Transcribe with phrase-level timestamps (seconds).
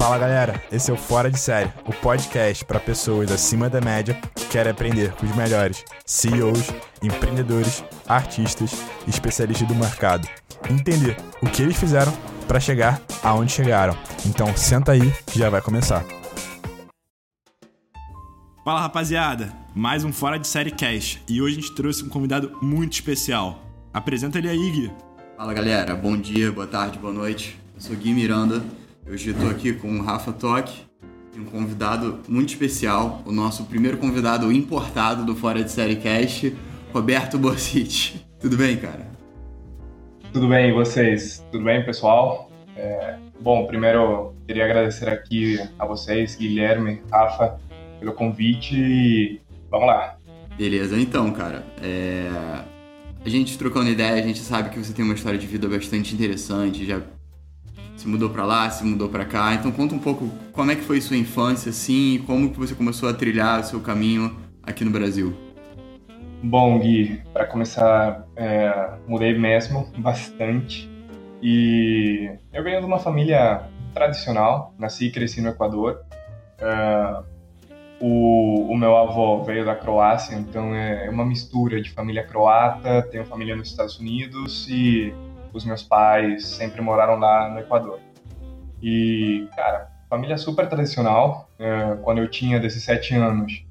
[0.00, 4.18] Fala galera, esse é o Fora de Série, o podcast para pessoas acima da média
[4.34, 6.70] que querem aprender com os melhores CEOs,
[7.02, 8.72] empreendedores, artistas
[9.06, 10.26] e especialistas do mercado.
[10.70, 12.10] Entender o que eles fizeram
[12.48, 13.94] para chegar aonde chegaram.
[14.24, 16.02] Então senta aí que já vai começar.
[18.64, 22.56] Fala rapaziada, mais um Fora de Série Cast e hoje a gente trouxe um convidado
[22.62, 23.62] muito especial.
[23.92, 24.90] Apresenta ele aí, Gui.
[25.36, 27.60] Fala galera, bom dia, boa tarde, boa noite.
[27.74, 28.64] Eu sou Gui Miranda,
[29.10, 30.88] hoje estou aqui com o Rafa Toque
[31.36, 36.54] um convidado muito especial, o nosso primeiro convidado importado do Fora de Série Cast,
[36.92, 38.26] Roberto Borsiti.
[38.38, 39.08] Tudo bem, cara?
[40.32, 41.42] Tudo bem, e vocês?
[41.50, 42.50] Tudo bem, pessoal?
[42.76, 47.58] É, bom, primeiro queria agradecer aqui a vocês, Guilherme, Rafa,
[47.98, 49.40] pelo convite e
[49.70, 50.16] vamos lá.
[50.58, 52.28] Beleza, então, cara, é...
[53.24, 56.14] a gente trocando ideia, a gente sabe que você tem uma história de vida bastante
[56.14, 57.00] interessante, já
[58.00, 60.80] se mudou para lá, se mudou para cá, então conta um pouco como é que
[60.80, 64.86] foi sua infância, assim, e como que você começou a trilhar o seu caminho aqui
[64.86, 65.34] no Brasil.
[66.42, 70.90] Bom, Gui, para começar, é, mudei mesmo bastante
[71.42, 76.00] e eu venho de uma família tradicional, nasci e cresci no Equador.
[76.58, 77.22] É,
[78.00, 83.26] o, o, meu avô veio da Croácia, então é uma mistura de família croata, tenho
[83.26, 85.12] família nos Estados Unidos e
[85.52, 88.00] os meus pais sempre moraram lá no Equador.
[88.82, 91.50] E, cara, família super tradicional.
[91.58, 93.64] É, quando eu tinha 17 anos,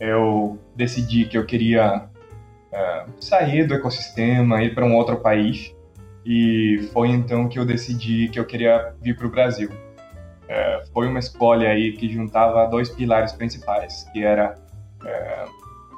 [0.00, 2.08] eu decidi que eu queria
[2.72, 5.74] é, sair do ecossistema, ir para um outro país.
[6.24, 9.70] E foi então que eu decidi que eu queria vir para o Brasil
[10.48, 14.54] é, foi uma escolha aí que juntava dois pilares principais, que era
[15.04, 15.44] é,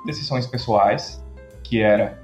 [0.06, 1.22] decisões pessoais,
[1.62, 2.18] que era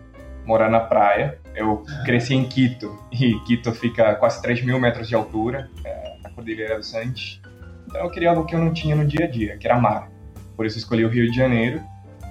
[0.44, 1.38] morar na praia.
[1.54, 6.16] Eu cresci em Quito, e Quito fica a quase 3 mil metros de altura, é,
[6.22, 7.40] na Cordilheira dos Andes.
[7.86, 10.10] Então eu queria algo que eu não tinha no dia a dia, que era mar.
[10.56, 11.80] Por isso escolhi o Rio de Janeiro.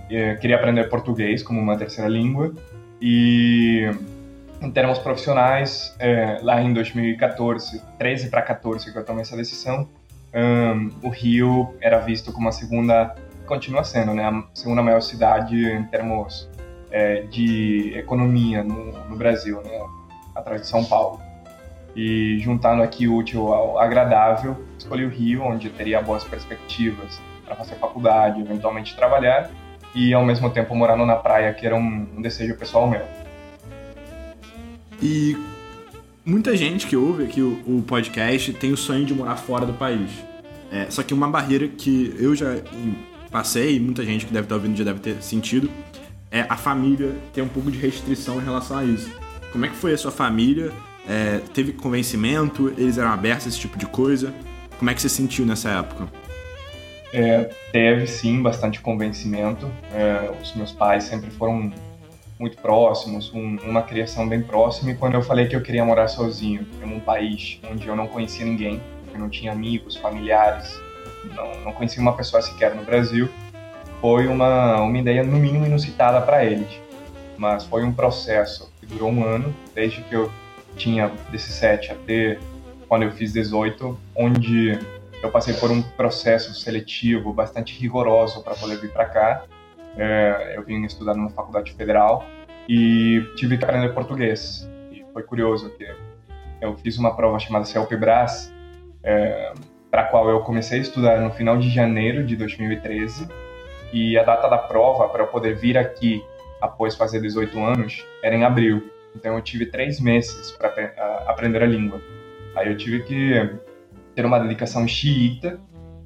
[0.09, 2.53] Eu queria aprender português como uma terceira língua.
[3.01, 3.89] E
[4.61, 9.89] em termos profissionais, é, lá em 2014, 13 para 14 que eu tomei essa decisão,
[11.01, 15.83] o Rio era visto como a segunda, continua sendo, né, a segunda maior cidade em
[15.85, 16.49] termos
[16.93, 19.81] é, de economia no, no, Brasil, né,
[20.35, 21.19] atrás de São Paulo.
[21.95, 27.55] E juntando aqui o útil ao agradável, escolhi o Rio, onde teria boas perspectivas para
[27.55, 29.49] fazer faculdade, eventualmente trabalhar,
[29.93, 33.01] e ao mesmo tempo morando na praia, que era um, um desejo pessoal meu.
[35.01, 35.35] E
[36.23, 39.73] muita gente que ouve aqui o, o podcast tem o sonho de morar fora do
[39.73, 40.11] país.
[40.71, 42.55] É, só que uma barreira que eu já
[43.31, 45.69] passei, muita gente que deve estar ouvindo já deve ter sentido,
[46.33, 49.09] é a família ter um pouco de restrição em relação a isso.
[49.51, 50.71] Como é que foi a sua família?
[51.07, 52.73] É, teve convencimento?
[52.75, 54.33] Eles eram abertos a esse tipo de coisa?
[54.79, 56.07] Como é que você sentiu nessa época?
[57.13, 59.69] É, teve sim bastante convencimento.
[59.93, 61.71] É, os meus pais sempre foram
[62.39, 64.89] muito próximos, um, uma criação bem próxima.
[64.89, 68.07] E quando eu falei que eu queria morar sozinho em um país onde eu não
[68.07, 68.81] conhecia ninguém,
[69.13, 70.81] eu não tinha amigos, familiares,
[71.35, 73.29] não, não conhecia uma pessoa sequer no Brasil,
[74.03, 76.67] foi uma, uma ideia no mínimo inusitada para eles.
[77.37, 80.29] Mas foi um processo que durou um ano, desde que eu
[80.75, 82.37] tinha 17 até
[82.85, 84.77] quando eu fiz 18, onde
[85.21, 89.45] eu passei por um processo seletivo bastante rigoroso para poder vir para cá
[89.95, 92.25] é, eu vim estudar numa faculdade federal
[92.67, 94.69] e tive que aprender português.
[94.91, 95.87] E foi curioso que
[96.59, 98.53] eu fiz uma prova chamada CELPE-BRAS,
[99.01, 99.53] é,
[99.89, 103.29] para a qual eu comecei a estudar no final de janeiro de 2013
[103.93, 106.21] e a data da prova para eu poder vir aqui
[106.59, 108.91] após fazer 18 anos era em abril.
[109.15, 110.69] Então eu tive três meses para
[111.27, 112.01] aprender a língua.
[112.55, 113.55] Aí eu tive que
[114.15, 115.59] ter uma dedicação xiita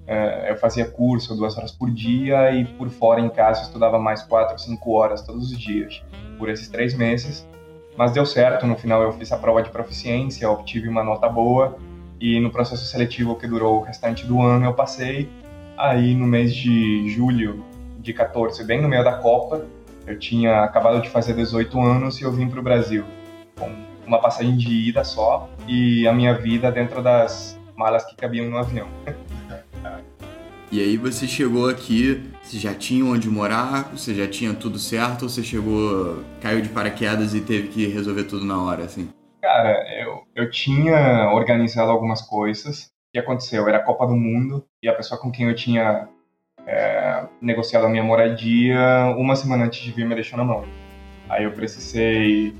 [0.07, 4.23] é, eu fazia curso duas horas por dia e por fora em casa estudava mais
[4.23, 6.01] quatro, cinco horas todos os dias
[6.37, 7.45] por esses três meses.
[7.97, 11.77] Mas deu certo, no final eu fiz a prova de proficiência, obtive uma nota boa
[12.21, 15.29] e no processo seletivo que durou o restante do ano eu passei.
[15.77, 17.65] Aí no mês de julho
[18.07, 19.65] de 14, bem no meio da Copa,
[20.05, 23.03] eu tinha acabado de fazer 18 anos e eu vim para o Brasil
[23.59, 23.69] com
[24.05, 28.57] uma passagem de ida só e a minha vida dentro das malas que cabiam no
[28.57, 28.87] avião.
[30.69, 35.21] E aí você chegou aqui, você já tinha onde morar, você já tinha tudo certo,
[35.21, 39.07] ou você chegou, caiu de paraquedas e teve que resolver tudo na hora, assim?
[39.41, 42.87] Cara, eu, eu tinha organizado algumas coisas.
[42.87, 43.65] O que aconteceu?
[43.65, 46.09] Era a Copa do Mundo e a pessoa com quem eu tinha
[46.67, 50.65] é, negociado a minha moradia, uma semana antes de vir, me deixou na mão.
[51.29, 52.53] Aí eu precisei,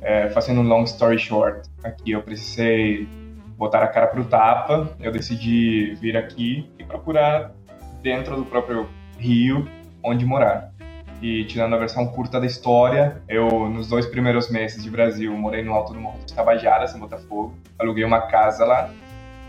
[0.00, 3.08] é, fazendo um long story short, aqui eu precisei
[3.56, 7.52] botar a cara pro tapa, eu decidi vir aqui e procurar
[8.00, 8.88] dentro do próprio
[9.18, 9.68] Rio
[10.02, 10.72] onde morar.
[11.20, 15.64] E tirando a versão curta da história, eu, nos dois primeiros meses de Brasil, morei
[15.64, 17.54] no alto do Morro dos Tabajaras, em Botafogo.
[17.76, 18.88] Aluguei uma casa lá.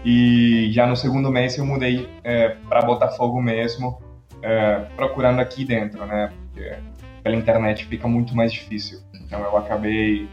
[0.04, 4.02] E já no segundo mês eu mudei é, para Botafogo mesmo,
[4.42, 6.32] é, procurando aqui dentro, né?
[6.54, 6.78] Porque
[7.24, 9.00] pela internet fica muito mais difícil.
[9.14, 10.28] Então eu acabei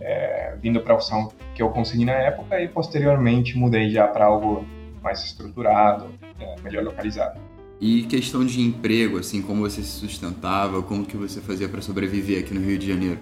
[0.00, 4.26] é, vindo para a opção que eu consegui na época e posteriormente mudei já para
[4.26, 4.64] algo
[5.02, 6.06] mais estruturado,
[6.38, 7.40] é, melhor localizado.
[7.80, 12.40] E questão de emprego, assim, como você se sustentava, como que você fazia para sobreviver
[12.40, 13.18] aqui no Rio de Janeiro?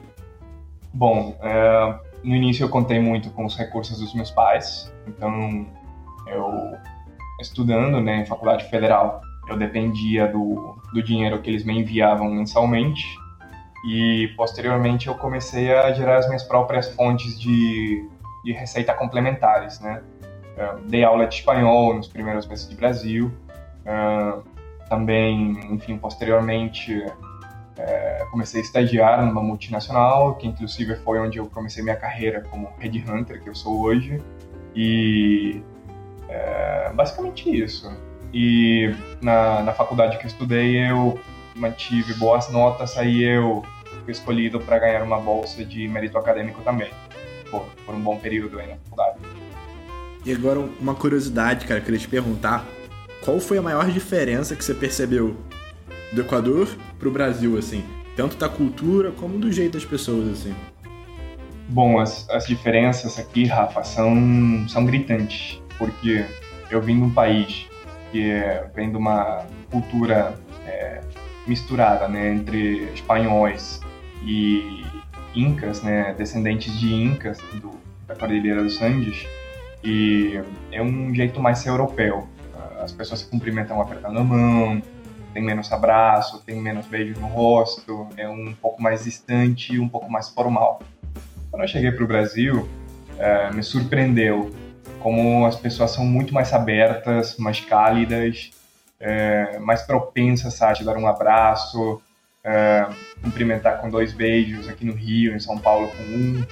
[0.93, 5.67] Bom, é, no início eu contei muito com os recursos dos meus pais, então
[6.27, 6.51] eu
[7.41, 13.05] estudando, né, em faculdade federal, eu dependia do, do dinheiro que eles me enviavam mensalmente
[13.89, 18.09] e posteriormente eu comecei a gerar as minhas próprias fontes de,
[18.45, 20.03] de receita complementares, né?
[20.57, 23.31] Eu dei aula de espanhol nos primeiros meses de Brasil,
[23.87, 24.43] Uh,
[24.89, 27.05] também, enfim, posteriormente
[27.77, 32.69] é, comecei a estagiar numa multinacional, que inclusive foi onde eu comecei minha carreira como
[32.79, 34.23] headhunter, que eu sou hoje.
[34.77, 35.63] E
[36.29, 37.91] é, basicamente isso.
[38.33, 41.19] E na, na faculdade que eu estudei, eu
[41.55, 43.65] mantive boas notas, aí eu
[44.07, 46.91] escolhido para ganhar uma bolsa de mérito acadêmico também,
[47.51, 49.19] por, por um bom período aí na faculdade.
[50.25, 52.65] E agora uma curiosidade, cara, queria te perguntar
[53.25, 55.37] qual foi a maior diferença que você percebeu
[56.13, 56.69] do Equador
[56.99, 57.83] pro Brasil, assim?
[58.15, 60.55] Tanto da cultura como do jeito das pessoas, assim.
[61.69, 66.25] Bom, as, as diferenças aqui, Rafa, são, são gritantes, porque
[66.71, 67.69] eu vim de um país
[68.13, 71.01] que é, vem de uma cultura é,
[71.47, 73.81] misturada, né, entre espanhóis
[74.23, 74.85] e
[75.35, 77.73] incas, né, descendentes de incas do,
[78.07, 79.27] da Cordilheira dos Andes,
[79.83, 80.41] e
[80.73, 82.29] é um jeito mais europeu
[82.87, 84.81] as pessoas se cumprimentam apertando a mão,
[85.35, 90.11] tem menos abraço, tem menos beijo no rosto, é um pouco mais distante um pouco
[90.11, 90.81] mais formal.
[91.57, 92.69] Quando eu cheguei para o Brasil,
[93.19, 94.55] é, me surpreendeu
[95.01, 98.51] como as pessoas são muito mais abertas, mais cálidas,
[99.01, 102.03] é, mais propensas a te dar um abraço,
[102.45, 102.87] é,
[103.23, 106.45] cumprimentar com dois beijos aqui no Rio, em São Paulo com um.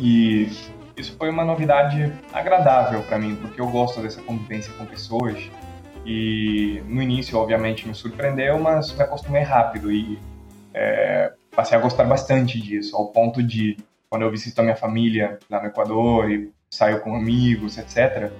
[0.00, 0.50] E
[0.96, 5.36] isso foi uma novidade agradável para mim, porque eu gosto dessa convivência com pessoas.
[6.06, 10.18] E no início, obviamente, me surpreendeu, mas me acostumei rápido e
[10.72, 13.76] é, passei a gostar bastante disso, ao ponto de,
[14.12, 18.30] quando eu visito a minha família lá no Equador e saio com amigos, etc.,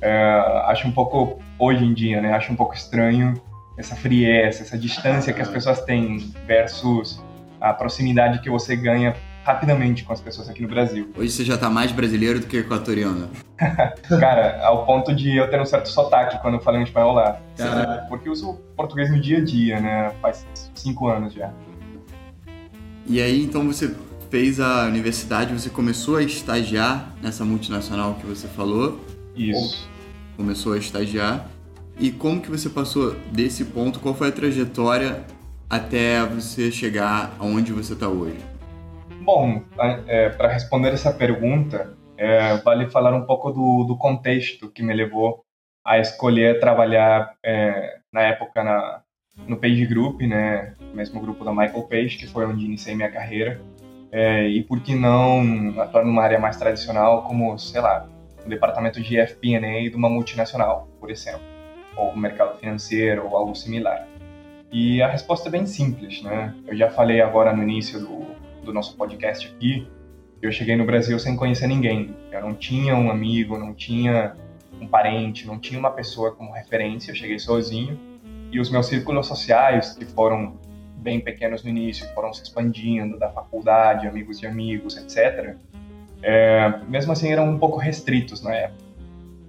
[0.00, 3.34] é, acho um pouco, hoje em dia, né, acho um pouco estranho
[3.76, 7.20] essa frieza, essa distância que as pessoas têm versus
[7.60, 11.10] a proximidade que você ganha rapidamente com as pessoas aqui no Brasil.
[11.16, 13.28] Hoje você já tá mais brasileiro do que equatoriano.
[14.20, 17.40] Cara, ao ponto de eu ter um certo sotaque quando eu falo em espanhol lá.
[18.08, 20.12] Porque eu uso português no dia a dia, né?
[20.22, 21.52] Faz cinco anos já.
[23.08, 23.92] E aí, então você
[24.30, 29.00] fez a universidade, você começou a estagiar nessa multinacional que você falou?
[29.34, 29.88] Isso.
[30.36, 31.48] Começou a estagiar.
[31.98, 34.00] E como que você passou desse ponto?
[34.00, 35.24] Qual foi a trajetória
[35.68, 38.38] até você chegar aonde você está hoje?
[39.22, 39.62] Bom,
[40.06, 44.94] é, para responder essa pergunta, é, vale falar um pouco do, do, contexto que me
[44.94, 45.44] levou
[45.84, 49.02] a escolher trabalhar é, na época na,
[49.48, 53.60] no Page Group, né, mesmo grupo da Michael Page, que foi onde iniciei minha carreira,
[54.12, 58.08] é, e por que não atuar numa área mais tradicional, como, sei lá,
[58.44, 61.40] o departamento de FP&A de uma multinacional, por exemplo,
[61.96, 64.06] ou mercado financeiro, ou algo similar.
[64.70, 66.54] E a resposta é bem simples, né?
[66.66, 68.26] Eu já falei agora no início do,
[68.64, 69.88] do nosso podcast aqui,
[70.42, 72.14] eu cheguei no Brasil sem conhecer ninguém.
[72.30, 74.36] Eu não tinha um amigo, não tinha
[74.80, 77.10] um parente, não tinha uma pessoa como referência.
[77.10, 77.98] Eu cheguei sozinho
[78.52, 80.58] e os meus círculos sociais, que foram
[80.96, 85.56] bem pequenos no início, foram se expandindo da faculdade, amigos de amigos, etc.
[86.22, 88.86] É, mesmo assim, eram um pouco restritos na época.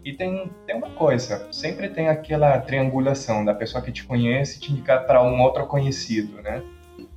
[0.04, 4.72] E tem, tem uma coisa, sempre tem aquela triangulação da pessoa que te conhece te
[4.72, 6.64] indicar para um outro conhecido, né?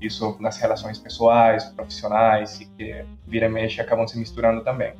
[0.00, 4.94] isso nas relações pessoais, profissionais, e que vira e mexe acabam se misturando também.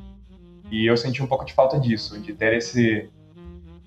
[0.71, 3.11] E eu senti um pouco de falta disso, de ter esse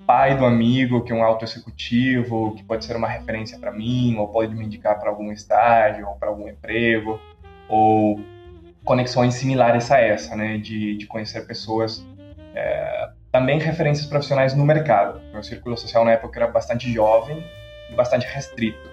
[0.06, 4.16] pai do amigo que é um alto executivo, que pode ser uma referência para mim,
[4.18, 7.20] ou pode me indicar para algum estágio, ou para algum emprego,
[7.68, 8.20] ou
[8.84, 12.06] conexões similares a essa, né, de, de conhecer pessoas,
[12.54, 15.22] é, também referências profissionais no mercado.
[15.32, 17.44] Meu círculo social na época era bastante jovem
[17.90, 18.92] e bastante restrito.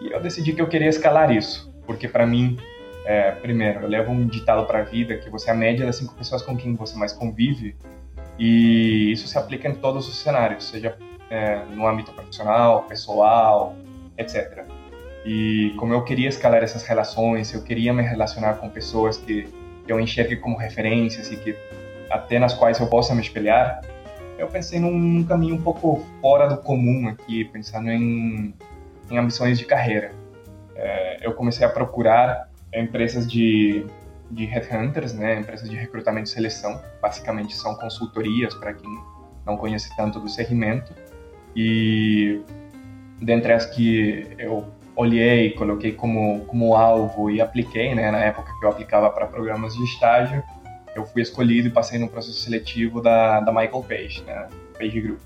[0.00, 2.58] E eu decidi que eu queria escalar isso, porque para mim,
[3.06, 5.96] é, primeiro, eu levo um ditado para a vida que você é a média das
[5.96, 7.74] cinco pessoas com quem você mais convive,
[8.38, 10.96] E isso se aplica em todos os cenários, seja
[11.30, 13.76] é, no âmbito profissional, pessoal,
[14.18, 14.64] etc.
[15.24, 19.48] E como eu queria escalar essas relações, eu queria me relacionar com pessoas que,
[19.86, 21.56] eu enxergue como referências e que
[22.08, 23.82] até nas quais eu possa me espelhar,
[24.38, 28.54] eu pensei num caminho um pouco fora do comum aqui, pensando em,
[29.10, 30.12] em ambições de carreira.
[30.76, 33.84] É, eu comecei a procurar empresas de,
[34.32, 38.90] de headhunters, né, empresas de recrutamento e seleção, basicamente são consultorias para quem
[39.46, 40.92] não conhece tanto do segmento,
[41.54, 42.40] e
[43.20, 48.64] dentre as que eu olhei, coloquei como, como alvo e apliquei, né, na época que
[48.64, 50.42] eu aplicava para programas de estágio,
[50.94, 54.48] eu fui escolhido e passei no processo seletivo da, da Michael Page, né,
[54.78, 55.20] Page Group.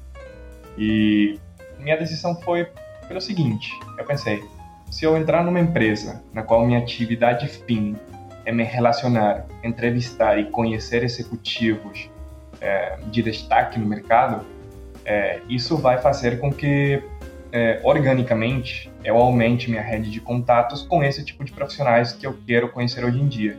[0.77, 1.39] E
[1.79, 2.69] minha decisão foi
[3.07, 4.43] pelo seguinte, eu pensei,
[4.91, 7.97] se eu entrar numa empresa na qual minha atividade fim
[8.47, 12.09] é me relacionar, entrevistar e conhecer executivos
[12.61, 14.47] é, de destaque no mercado,
[15.05, 17.03] é, isso vai fazer com que
[17.53, 22.37] é, organicamente eu aumente minha rede de contatos com esse tipo de profissionais que eu
[22.47, 23.59] quero conhecer hoje em dia.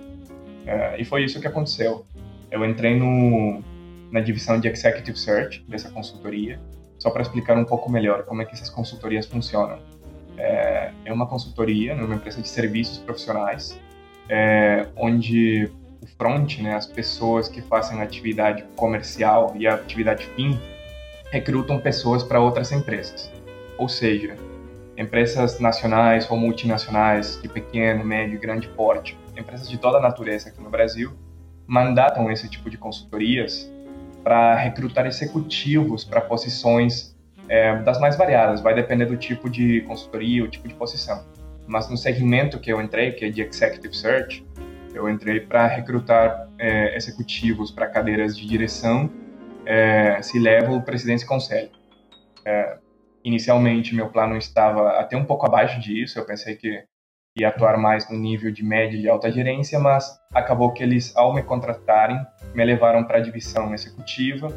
[0.66, 2.06] É, e foi isso que aconteceu.
[2.50, 3.62] Eu entrei no,
[4.10, 6.60] na divisão de Executive Search dessa consultoria,
[6.98, 9.80] só para explicar um pouco melhor como é que essas consultorias funcionam.
[10.38, 13.78] É, é uma consultoria, uma empresa de serviços profissionais,
[14.30, 15.70] é, onde
[16.02, 20.60] o front, né, as pessoas que fazem atividade comercial e atividade fim,
[21.32, 23.32] recrutam pessoas para outras empresas.
[23.78, 24.36] Ou seja,
[24.98, 30.50] empresas nacionais ou multinacionais de pequeno, médio e grande porte, empresas de toda a natureza
[30.50, 31.12] aqui no Brasil,
[31.68, 33.72] mandatam esse tipo de consultorias
[34.24, 37.16] para recrutar executivos para posições
[37.48, 41.24] é, das mais variadas, vai depender do tipo de consultoria, o tipo de posição.
[41.68, 44.46] Mas no segmento que eu entrei, que é de Executive Search,
[44.94, 49.10] eu entrei para recrutar é, executivos para cadeiras de direção,
[49.66, 51.70] é, se level, presidência e conselho.
[52.46, 52.78] É,
[53.24, 56.84] inicialmente, meu plano estava até um pouco abaixo disso, eu pensei que
[57.38, 61.34] ia atuar mais no nível de média e alta gerência, mas acabou que eles, ao
[61.34, 62.20] me contratarem,
[62.56, 64.48] me levaram para a divisão executiva,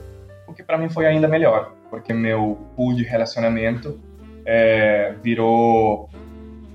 [0.47, 4.01] o que para mim foi ainda melhor, porque meu pool de relacionamento
[4.47, 6.09] é, virou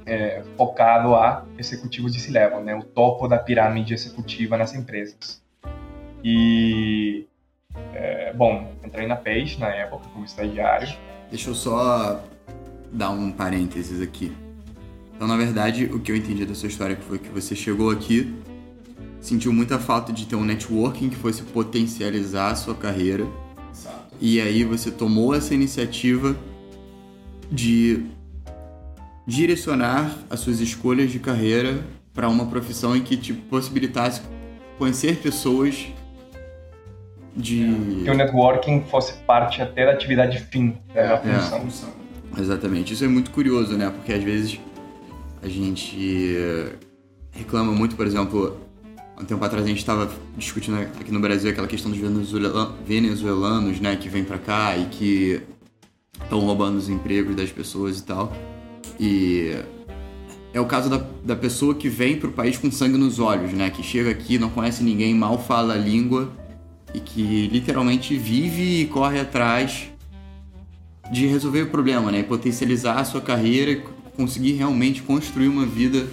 [0.06, 5.42] é, focado a executivos de C-level, né, o topo da pirâmide executiva nas empresas.
[6.24, 7.26] E,
[7.94, 10.88] é, bom, entrei na Page na época como estagiário.
[11.30, 12.24] Deixa eu só
[12.92, 14.32] dar um parênteses aqui.
[15.16, 18.36] Então, na verdade, o que eu entendi da sua história foi que você chegou aqui,
[19.22, 23.26] sentiu muita falta de ter um networking que fosse potencializar a sua carreira.
[23.72, 24.16] Exato.
[24.20, 26.36] E aí você tomou essa iniciativa
[27.50, 28.06] de
[29.26, 31.80] direcionar as suas escolhas de carreira
[32.14, 34.22] para uma profissão em que te possibilitasse
[34.78, 35.88] conhecer pessoas
[37.36, 41.90] de que o networking fosse parte até da atividade fim né, da é, função.
[42.38, 42.94] É, exatamente.
[42.94, 43.90] Isso é muito curioso, né?
[43.90, 44.60] Porque às vezes
[45.44, 46.48] a gente
[47.32, 48.58] reclama muito, por exemplo,
[49.18, 52.00] há um tempo atrás a gente estava discutindo aqui no Brasil aquela questão dos
[52.86, 55.42] venezuelanos, né, que vêm para cá e que
[56.24, 58.32] estão roubando os empregos das pessoas e tal.
[59.00, 59.56] E
[60.54, 63.52] é o caso da, da pessoa que vem para o país com sangue nos olhos,
[63.52, 66.32] né, que chega aqui, não conhece ninguém, mal fala a língua
[66.94, 69.90] e que literalmente vive e corre atrás
[71.12, 73.82] de resolver o problema, né, e potencializar a sua carreira
[74.16, 76.08] conseguir realmente construir uma vida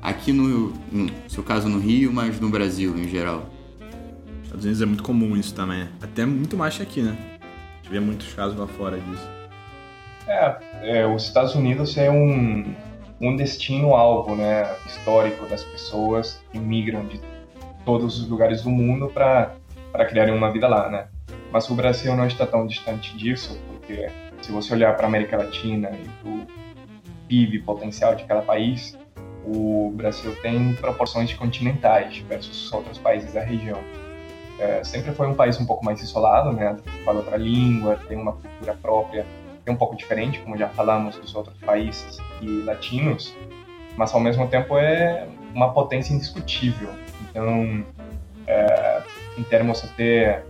[0.00, 3.50] aqui no, no seu caso no Rio, mas no Brasil em geral.
[4.44, 7.16] Estados Unidos é muito comum isso também, até muito mais aqui, né?
[7.90, 9.39] Vê muitos casos lá fora disso.
[10.30, 12.72] É, é os Estados Unidos é um,
[13.20, 17.20] um destino alvo, né, histórico das pessoas que migram de
[17.84, 19.56] todos os lugares do mundo para
[20.08, 21.08] criarem uma vida lá, né?
[21.50, 24.08] Mas o Brasil não está tão distante disso, porque
[24.40, 26.46] se você olhar para a América Latina e para
[27.26, 28.96] PIB potencial de cada país,
[29.44, 33.78] o Brasil tem proporções continentais versus outros países da região.
[34.60, 36.76] É, sempre foi um país um pouco mais isolado, né?
[37.04, 39.26] Fala outra língua, tem uma cultura própria,
[39.66, 43.34] é um pouco diferente, como já falamos, dos outros países e latinos,
[43.96, 46.90] mas ao mesmo tempo é uma potência indiscutível.
[47.28, 47.84] Então,
[48.46, 49.02] é,
[49.38, 50.42] em termos até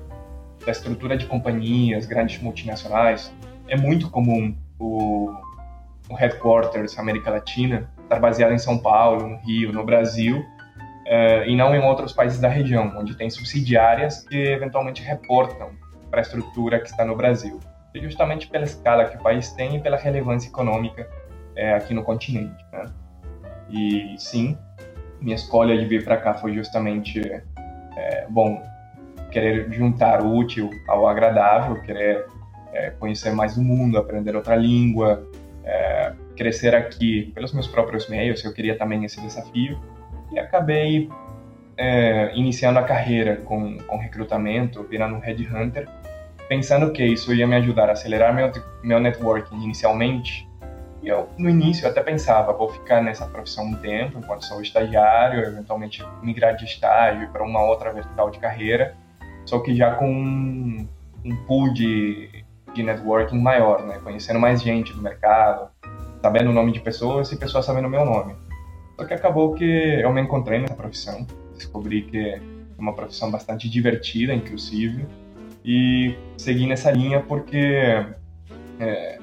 [0.65, 3.33] da estrutura de companhias, grandes multinacionais,
[3.69, 5.35] é muito comum o
[6.11, 11.55] o headquarters América Latina estar baseado em São Paulo, no Rio, no Brasil, uh, e
[11.55, 15.71] não em outros países da região, onde tem subsidiárias que eventualmente reportam
[16.11, 17.61] para a estrutura que está no Brasil.
[17.95, 21.09] Justamente pela escala que o país tem e pela relevância econômica
[21.57, 22.65] uh, aqui no continente.
[22.73, 22.91] Né?
[23.71, 24.57] E sim,
[25.21, 28.63] minha escolha de vir para cá foi justamente, uh, bom,
[29.31, 32.27] querer juntar o útil ao agradável, querer
[32.73, 35.27] é, conhecer mais do mundo, aprender outra língua,
[35.65, 38.45] é, crescer aqui pelos meus próprios meios.
[38.45, 39.79] Eu queria também esse desafio
[40.33, 41.09] e acabei
[41.77, 45.89] é, iniciando a carreira com, com recrutamento, virando um headhunter,
[46.51, 48.51] pensando que isso ia me ajudar a acelerar meu,
[48.83, 50.51] meu networking inicialmente.
[51.01, 55.45] E eu, no início, até pensava, vou ficar nessa profissão um tempo, enquanto sou estagiário,
[55.45, 58.97] eventualmente migrar de estágio para uma outra vertical de carreira,
[59.47, 60.89] só que já com um,
[61.25, 64.01] um pool de, de networking maior, né?
[64.03, 65.71] Conhecendo mais gente do mercado,
[66.21, 68.35] sabendo o nome de pessoas e pessoas sabendo o meu nome.
[68.97, 72.41] Só que acabou que eu me encontrei nessa profissão, descobri que é
[72.77, 75.07] uma profissão bastante divertida, inclusive,
[75.65, 78.05] e segui nessa linha porque
[78.79, 79.19] é,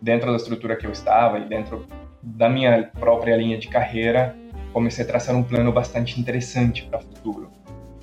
[0.00, 1.86] dentro da estrutura que eu estava e dentro
[2.22, 4.36] da minha própria linha de carreira,
[4.72, 7.50] comecei a traçar um plano bastante interessante para o futuro.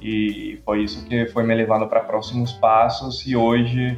[0.01, 3.97] E foi isso que foi me levando para próximos passos e hoje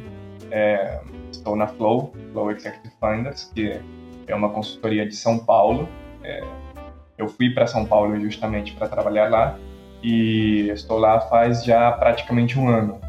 [0.50, 3.80] é, estou na Flow, Flow Executive Funders, que
[4.26, 5.88] é uma consultoria de São Paulo.
[6.24, 6.42] É,
[7.18, 9.58] eu fui para São Paulo justamente para trabalhar lá
[10.02, 13.00] e estou lá faz já praticamente um ano.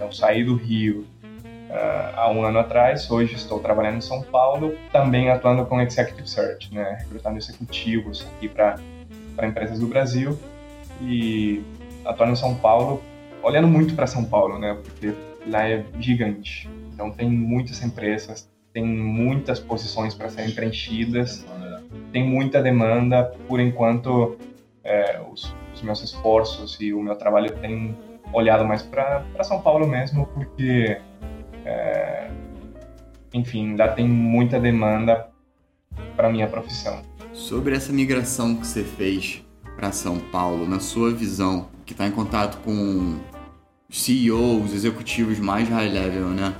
[0.00, 1.04] Então saí do Rio
[1.68, 6.26] é, há um ano atrás, hoje estou trabalhando em São Paulo, também atuando com Executive
[6.26, 8.78] Search, né, recrutando executivos aqui para
[9.42, 10.38] empresas do Brasil
[11.02, 11.62] e
[12.02, 13.02] atuando em São Paulo,
[13.42, 15.12] olhando muito para São Paulo, né, porque
[15.46, 16.66] lá é gigante.
[16.94, 21.44] Então tem muitas empresas, tem muitas posições para serem preenchidas,
[22.10, 23.34] tem muita demanda.
[23.46, 24.38] Por enquanto,
[24.82, 27.94] é, os, os, meus esforços e o meu trabalho têm
[28.32, 31.00] olhado mais para São Paulo mesmo, porque,
[31.64, 32.30] é,
[33.32, 35.28] enfim, lá tem muita demanda
[36.16, 37.02] para minha profissão.
[37.32, 39.44] Sobre essa migração que você fez
[39.76, 43.18] para São Paulo, na sua visão, que está em contato com
[43.88, 46.54] CEOs, executivos mais high level, né?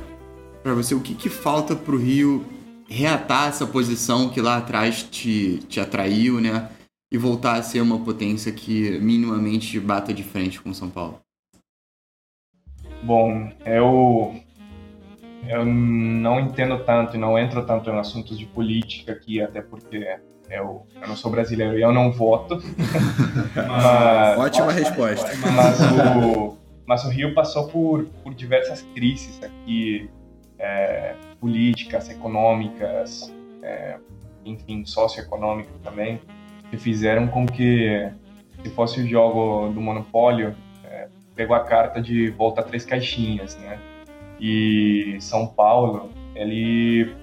[0.62, 2.44] Para você, o que, que falta para o Rio
[2.88, 6.68] reatar essa posição que lá atrás te, te atraiu, né?
[7.12, 11.20] E voltar a ser uma potência que minimamente bata de frente com São Paulo?
[13.02, 14.34] Bom, eu,
[15.48, 20.18] eu não entendo tanto e não entro tanto em assuntos de política aqui, até porque
[20.50, 22.60] eu, eu não sou brasileiro e eu não voto.
[23.54, 25.30] mas, ótima resposta.
[25.54, 30.10] Mas o, mas o Rio passou por, por diversas crises aqui,
[30.58, 33.32] é, políticas, econômicas,
[33.62, 33.96] é,
[34.44, 36.20] enfim, socioeconômicas também,
[36.70, 38.10] que fizeram com que,
[38.62, 40.54] se fosse o jogo do monopólio,
[41.40, 43.78] pegou a carta de volta a três caixinhas, né?
[44.38, 47.16] E São Paulo, ele,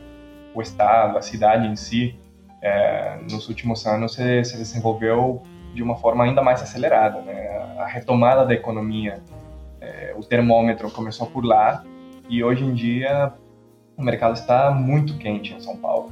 [0.55, 2.17] o estado, a cidade em si,
[2.59, 5.43] é, nos últimos anos se, se, desenvolveu
[5.75, 7.47] de uma forma ainda mais acelerada, né?
[7.77, 9.21] A retomada da economia,
[9.79, 11.83] é, o termômetro começou por lá
[12.27, 13.31] e hoje em dia
[13.95, 16.11] o mercado está muito quente em São Paulo.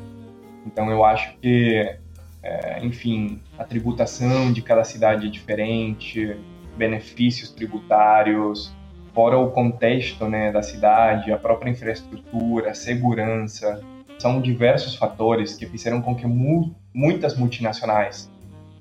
[0.64, 1.98] Então eu acho que,
[2.44, 6.38] é, enfim, a tributação de cada cidade é diferente,
[6.78, 8.74] benefícios tributários,
[9.14, 13.82] fora o contexto né, da cidade, a própria infraestrutura, a segurança,
[14.20, 18.32] são diversos fatores que fizeram com que mu muitas multinacionais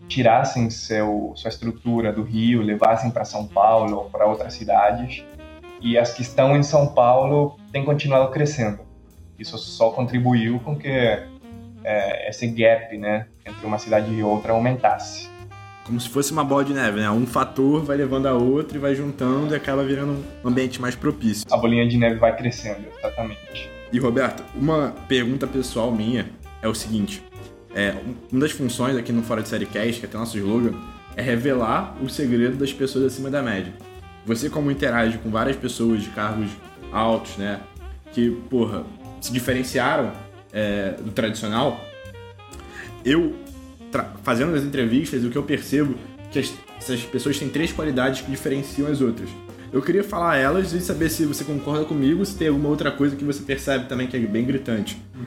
[0.08, 5.24] tirassem seu, sua estrutura do Rio, levassem para São Paulo ou para outras cidades,
[5.80, 8.80] e as que estão em São Paulo têm continuado crescendo.
[9.38, 15.28] Isso só contribuiu com que é, esse gap né, entre uma cidade e outra aumentasse.
[15.84, 17.10] Como se fosse uma bola de neve, né?
[17.10, 20.94] Um fator vai levando a outro e vai juntando e acaba virando um ambiente mais
[20.94, 21.44] propício.
[21.50, 23.70] A bolinha de neve vai crescendo, exatamente.
[23.92, 26.30] E Roberto, uma pergunta pessoal minha
[26.62, 27.22] é o seguinte:
[27.74, 27.94] é,
[28.32, 30.72] uma das funções aqui no Fora de Série Cast, que é até nosso slogan,
[31.16, 33.72] é revelar o segredo das pessoas acima da média.
[34.24, 36.50] Você, como interage com várias pessoas de cargos
[36.90, 37.60] altos, né?
[38.12, 38.84] Que, porra,
[39.20, 40.12] se diferenciaram
[40.52, 41.78] é, do tradicional,
[43.04, 43.34] eu,
[44.22, 45.94] fazendo as entrevistas, o que eu percebo
[46.30, 49.28] que as, essas pessoas têm três qualidades que diferenciam as outras.
[49.72, 53.16] Eu queria falar elas e saber se você concorda comigo, se tem alguma outra coisa
[53.16, 55.00] que você percebe também que é bem gritante.
[55.14, 55.24] Uhum.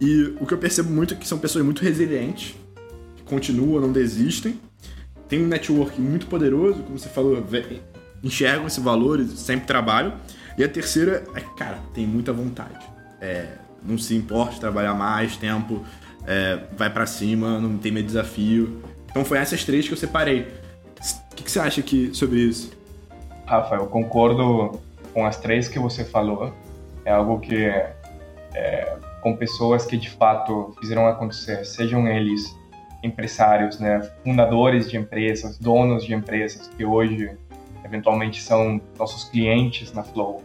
[0.00, 2.54] E o que eu percebo muito é que são pessoas muito resilientes,
[3.16, 4.58] que continuam, não desistem,
[5.28, 7.46] tem um network muito poderoso, como você falou,
[8.22, 10.14] enxergam esse valor e sempre trabalham.
[10.58, 13.46] E a terceira é, cara, tem muita vontade é,
[13.84, 15.84] não se importa de trabalhar mais tempo,
[16.26, 18.82] é, vai para cima, não tem medo de desafio.
[19.10, 20.48] Então foi essas três que eu separei.
[21.32, 22.72] O que, que, você acha aqui sobre isso?
[23.46, 24.80] Rafa, eu concordo
[25.12, 26.52] com as três que você falou.
[27.04, 27.66] É algo que,
[28.54, 32.56] é, com pessoas que de fato fizeram acontecer, sejam eles
[33.02, 37.36] empresários, né, fundadores de empresas, donos de empresas que hoje
[37.84, 40.42] eventualmente são nossos clientes na Flow,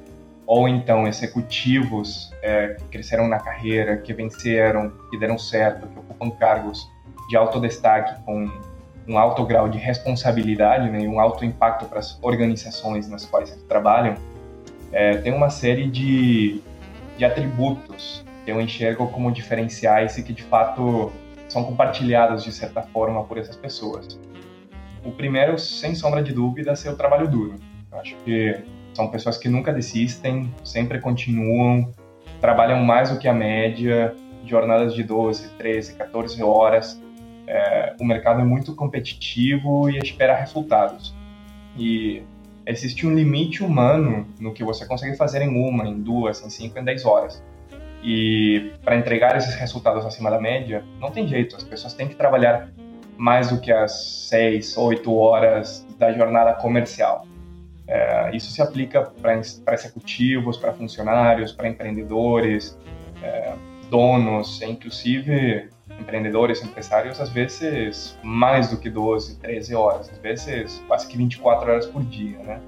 [0.47, 6.31] ou então executivos é, que cresceram na carreira, que venceram, que deram certo, que ocupam
[6.31, 6.89] cargos
[7.29, 8.49] de alto destaque com
[9.05, 13.51] um alto grau de responsabilidade né, e um alto impacto para as organizações nas quais
[13.51, 14.15] eles trabalham,
[14.91, 16.61] é, tem uma série de,
[17.17, 21.11] de atributos que eu enxergo como diferenciais e que de fato
[21.49, 24.17] são compartilhados de certa forma por essas pessoas.
[25.03, 27.55] O primeiro, sem sombra de dúvida, é o trabalho duro.
[27.91, 28.61] Eu acho que
[28.97, 31.93] são pessoas que nunca desistem, sempre continuam,
[32.41, 36.99] trabalham mais do que a média, jornadas de 12, 13, 14 horas.
[37.45, 41.15] É, o mercado é muito competitivo e espera resultados.
[41.77, 42.23] E
[42.65, 46.79] existe um limite humano no que você consegue fazer em uma, em duas, em cinco,
[46.79, 47.43] em dez horas.
[48.03, 51.55] E para entregar esses resultados acima da média, não tem jeito.
[51.55, 52.71] As pessoas têm que trabalhar
[53.15, 57.27] mais do que as seis, oito horas da jornada comercial.
[57.87, 59.35] É, isso se aplica para
[59.73, 62.77] executivos, para funcionários, para empreendedores,
[63.23, 63.53] é,
[63.89, 65.69] donos, inclusive
[65.99, 71.71] empreendedores, empresários, às vezes mais do que 12, 13 horas, às vezes quase que 24
[71.71, 72.61] horas por dia, né?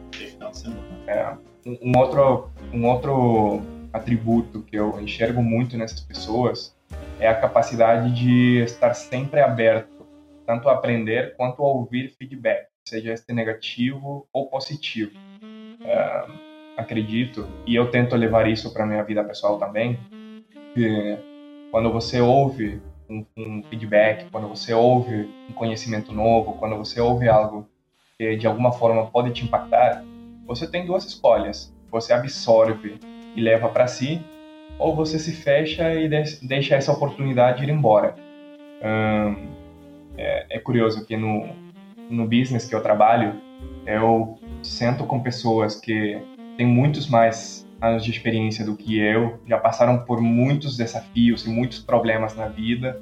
[1.05, 1.33] É,
[1.65, 6.75] um, outro, um outro atributo que eu enxergo muito nessas pessoas
[7.19, 9.99] é a capacidade de estar sempre aberto
[10.45, 15.11] tanto a aprender quanto a ouvir feedback, seja este negativo ou positivo.
[15.81, 16.27] É,
[16.77, 19.99] acredito, e eu tento levar isso para minha vida pessoal também,
[20.73, 21.17] que
[21.71, 27.27] quando você ouve um, um, feedback, quando você ouve um conhecimento novo, quando você ouve
[27.27, 27.67] algo
[28.17, 30.03] que de alguma forma pode te impactar,
[30.45, 31.73] você tem duas escolhas.
[31.91, 32.99] Você absorve
[33.35, 34.21] e leva para si,
[34.77, 38.15] ou você se fecha e deixa essa oportunidade ir embora.
[38.81, 39.49] Um,
[40.17, 41.49] é, é curioso que no,
[42.09, 43.35] no business que eu trabalho,
[43.85, 46.21] eu sento com pessoas que
[46.57, 51.49] têm muitos mais anos de experiência do que eu, já passaram por muitos desafios e
[51.49, 53.01] muitos problemas na vida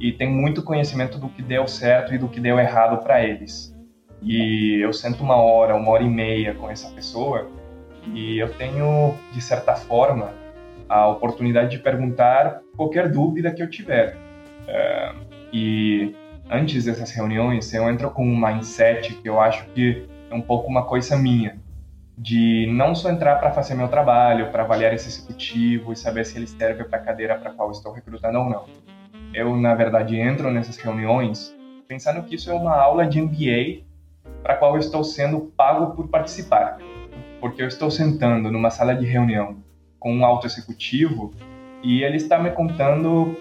[0.00, 3.74] e tem muito conhecimento do que deu certo e do que deu errado para eles.
[4.20, 7.48] E eu sento uma hora, uma hora e meia com essa pessoa
[8.12, 10.32] e eu tenho, de certa forma,
[10.88, 14.16] a oportunidade de perguntar qualquer dúvida que eu tiver.
[14.68, 15.12] É,
[15.52, 16.14] e
[16.50, 20.68] antes dessas reuniões, eu entro com um mindset que eu acho que é um pouco
[20.68, 21.58] uma coisa minha,
[22.16, 26.38] de não só entrar para fazer meu trabalho, para avaliar esse executivo e saber se
[26.38, 28.64] ele serve para a cadeira para qual estou recrutando ou não.
[29.34, 31.54] Eu, na verdade, entro nessas reuniões
[31.86, 33.84] pensando que isso é uma aula de MBA
[34.42, 36.78] para a qual eu estou sendo pago por participar.
[37.40, 39.56] Porque eu estou sentando numa sala de reunião
[39.98, 41.32] com um alto executivo
[41.82, 43.36] e ele está me contando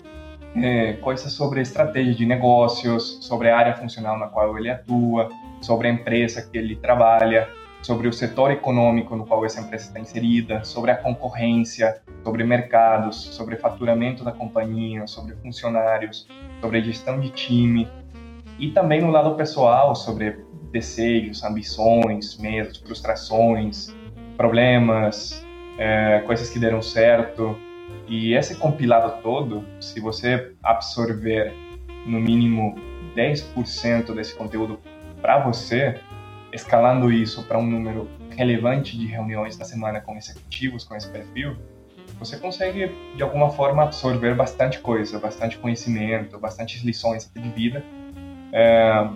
[0.56, 5.30] é, coisas sobre estratégia de negócios, sobre a área funcional na qual ele atua,
[5.62, 7.50] sobre a empresa que ele trabalha,
[7.82, 13.16] sobre o setor econômico no qual essa empresa está inserida, sobre a concorrência, sobre mercados,
[13.36, 16.28] sobre faturamento da companhia, sobre funcionários,
[16.62, 17.88] sobre gestão de time
[18.58, 23.94] e também no lado pessoal sobre desejos, ambições, medos, frustrações,
[24.36, 25.46] problemas,
[25.78, 27.56] é, coisas que deram certo,
[28.08, 31.54] e esse compilado todo, se você absorver
[32.06, 32.76] no mínimo
[33.16, 34.80] 10% desse conteúdo
[35.22, 36.00] para você,
[36.54, 41.56] escalando isso para um número relevante de reuniões na semana com executivos com esse perfil,
[42.20, 47.84] você consegue de alguma forma absorver bastante coisa, bastante conhecimento, bastante lições de vida.
[48.54, 49.08] É,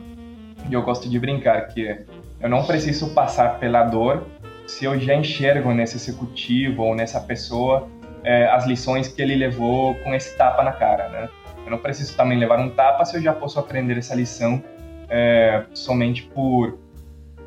[0.70, 2.06] e eu gosto de brincar que
[2.42, 4.26] eu não preciso passar pela dor
[4.66, 7.88] se eu já enxergo nesse executivo ou nessa pessoa
[8.24, 11.30] é, as lições que ele levou com esse tapa na cara, né?
[11.66, 14.64] Eu não preciso também levar um tapa se eu já posso aprender essa lição
[15.10, 16.80] é, somente por,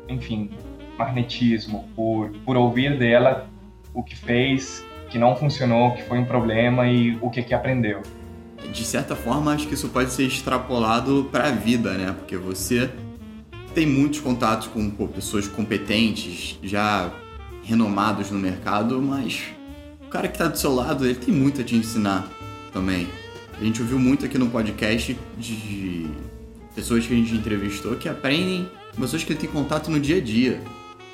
[0.07, 0.51] enfim,
[0.97, 3.47] magnetismo, por, por ouvir dela
[3.93, 8.01] o que fez, que não funcionou, que foi um problema e o que que aprendeu.
[8.71, 12.15] De certa forma, acho que isso pode ser extrapolado para a vida, né?
[12.17, 12.89] Porque você
[13.75, 17.11] tem muitos contatos com pô, pessoas competentes, já
[17.63, 19.51] renomados no mercado, mas
[20.13, 22.29] cara que tá do seu lado, ele tem muito a te ensinar
[22.71, 23.07] também.
[23.59, 26.07] A gente ouviu muito aqui no podcast de
[26.75, 30.61] pessoas que a gente entrevistou que aprendem, pessoas que têm contato no dia a dia,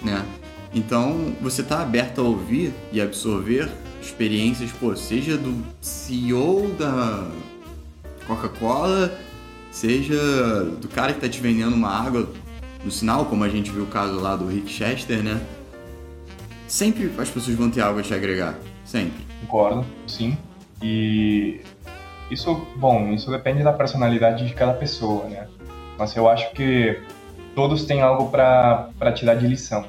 [0.02, 0.26] né?
[0.74, 7.26] Então, você tá aberto a ouvir e absorver experiências, pô, seja do CEO da
[8.28, 9.18] Coca-Cola,
[9.72, 12.30] seja do cara que tá te vendendo uma água
[12.84, 15.42] no sinal, como a gente viu o caso lá do Rick Chester, né?
[16.68, 18.60] Sempre as pessoas vão ter algo a te agregar.
[18.90, 19.24] Sempre.
[19.42, 20.36] Concordo, sim.
[20.82, 21.62] E
[22.32, 25.48] isso, bom, isso depende da personalidade de cada pessoa, né?
[25.96, 27.00] Mas eu acho que
[27.54, 29.86] todos têm algo para te dar de lição.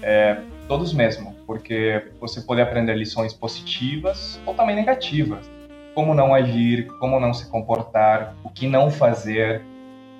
[0.00, 5.50] É, todos mesmo, porque você pode aprender lições positivas ou também negativas.
[5.92, 9.60] Como não agir, como não se comportar, o que não fazer.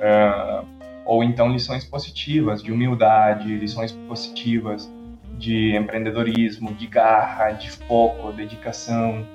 [0.01, 0.67] Uh,
[1.05, 4.91] ou então lições positivas de humildade, lições positivas
[5.39, 9.27] de empreendedorismo, de garra, de foco, dedicação.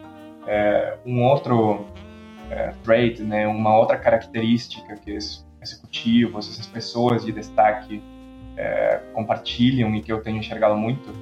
[0.47, 1.85] É, um outro
[2.49, 8.01] é, trait, né, uma outra característica que esses executivos, essas pessoas de destaque
[8.57, 11.13] é, compartilham e que eu tenho enxergado muito,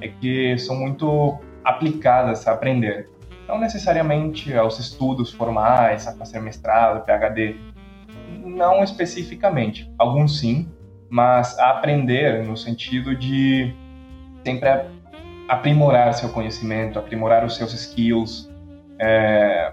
[0.00, 3.10] é que são muito aplicadas a aprender.
[3.48, 7.56] Não necessariamente aos estudos formais, a fazer mestrado, PhD,
[8.44, 9.92] não especificamente.
[9.98, 10.68] Alguns sim,
[11.08, 13.74] mas a aprender no sentido de
[14.44, 14.68] sempre
[15.48, 18.50] aprimorar seu conhecimento, aprimorar os seus skills,
[18.98, 19.72] é,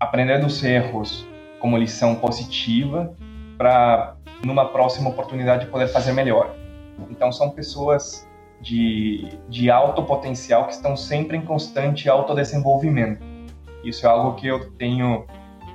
[0.00, 1.26] aprender dos erros
[1.60, 3.14] como lição positiva
[3.56, 4.14] para
[4.44, 6.54] numa próxima oportunidade poder fazer melhor.
[7.10, 8.26] Então são pessoas
[8.60, 13.22] de, de alto potencial que estão sempre em constante autodesenvolvimento.
[13.84, 15.26] Isso é algo que eu tenho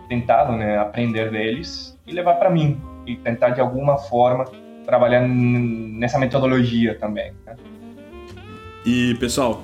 [0.10, 4.46] tentado né, aprender deles e levar para mim e tentar de alguma forma
[4.86, 7.34] trabalhar nessa metodologia também.
[7.46, 7.56] Né?
[8.86, 9.64] E pessoal,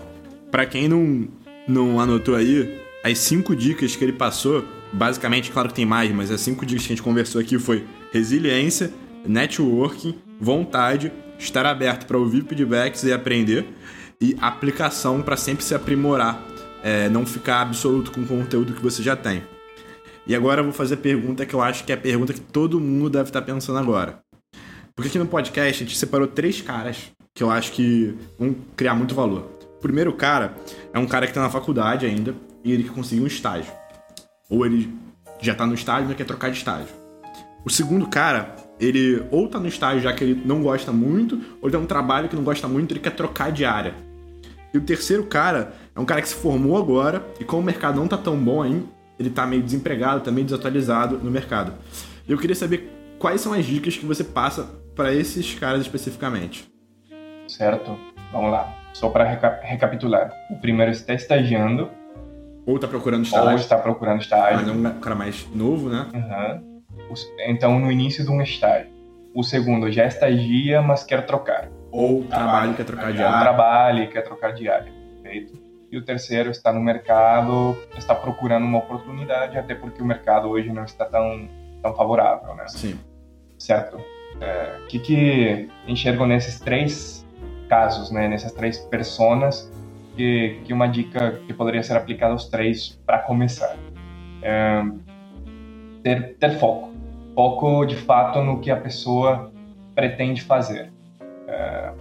[0.50, 1.28] para quem não,
[1.68, 6.32] não anotou aí, as cinco dicas que ele passou, basicamente, claro que tem mais, mas
[6.32, 8.94] as cinco dicas que a gente conversou aqui foi resiliência,
[9.26, 13.66] networking, vontade, estar aberto para ouvir feedbacks e aprender,
[14.22, 16.42] e aplicação para sempre se aprimorar,
[16.82, 19.44] é, não ficar absoluto com o conteúdo que você já tem.
[20.26, 22.42] E agora eu vou fazer a pergunta que eu acho que é a pergunta que
[22.42, 24.20] todo mundo deve estar pensando agora.
[24.96, 28.96] Porque aqui no podcast a gente separou três caras que eu acho que vão criar
[28.96, 29.50] muito valor.
[29.78, 30.56] O primeiro cara
[30.94, 33.72] é um cara que está na faculdade ainda e ele quer conseguir um estágio.
[34.50, 34.94] Ou ele
[35.40, 36.94] já está no estágio e quer trocar de estágio.
[37.66, 41.70] O segundo cara, ele ou está no estágio já que ele não gosta muito, ou
[41.70, 43.94] ele tem um trabalho que não gosta muito e ele quer trocar de área.
[44.74, 47.96] E o terceiro cara é um cara que se formou agora e como o mercado
[47.96, 48.86] não está tão bom ainda,
[49.18, 51.74] ele está meio desempregado, está meio desatualizado no mercado.
[52.28, 54.64] Eu queria saber quais são as dicas que você passa
[54.96, 56.70] para esses caras especificamente.
[57.50, 57.98] Certo?
[58.32, 58.76] Vamos lá.
[58.94, 60.32] Só para reca recapitular.
[60.52, 61.90] O primeiro está estagiando.
[62.66, 63.50] Ou está procurando estágio.
[63.50, 64.76] Ou está procurando estágio.
[64.76, 66.06] Mas é um cara mais novo, né?
[66.14, 66.82] Uhum.
[67.48, 68.92] Então, no início de um estágio.
[69.34, 71.70] O segundo já estagia, mas quer trocar.
[71.92, 73.36] Ou trabalho quer trocar de área.
[73.36, 74.92] Ou trabalha e quer trocar de área.
[75.22, 75.60] Perfeito?
[75.92, 80.72] E o terceiro está no mercado, está procurando uma oportunidade, até porque o mercado hoje
[80.72, 81.50] não está tão,
[81.82, 82.68] tão favorável, né?
[82.68, 83.00] Sim.
[83.58, 83.98] Certo.
[83.98, 87.19] O é, que, que enxergo nesses três
[87.70, 88.28] casos, né?
[88.28, 89.72] Nessas três personas,
[90.16, 93.78] que, que uma dica que poderia ser aplicada aos três para começar.
[94.42, 94.84] É,
[96.04, 96.92] ter, ter foco.
[97.34, 99.52] Foco, de fato, no que a pessoa
[99.96, 100.92] pretende fazer.
[101.48, 101.94] É,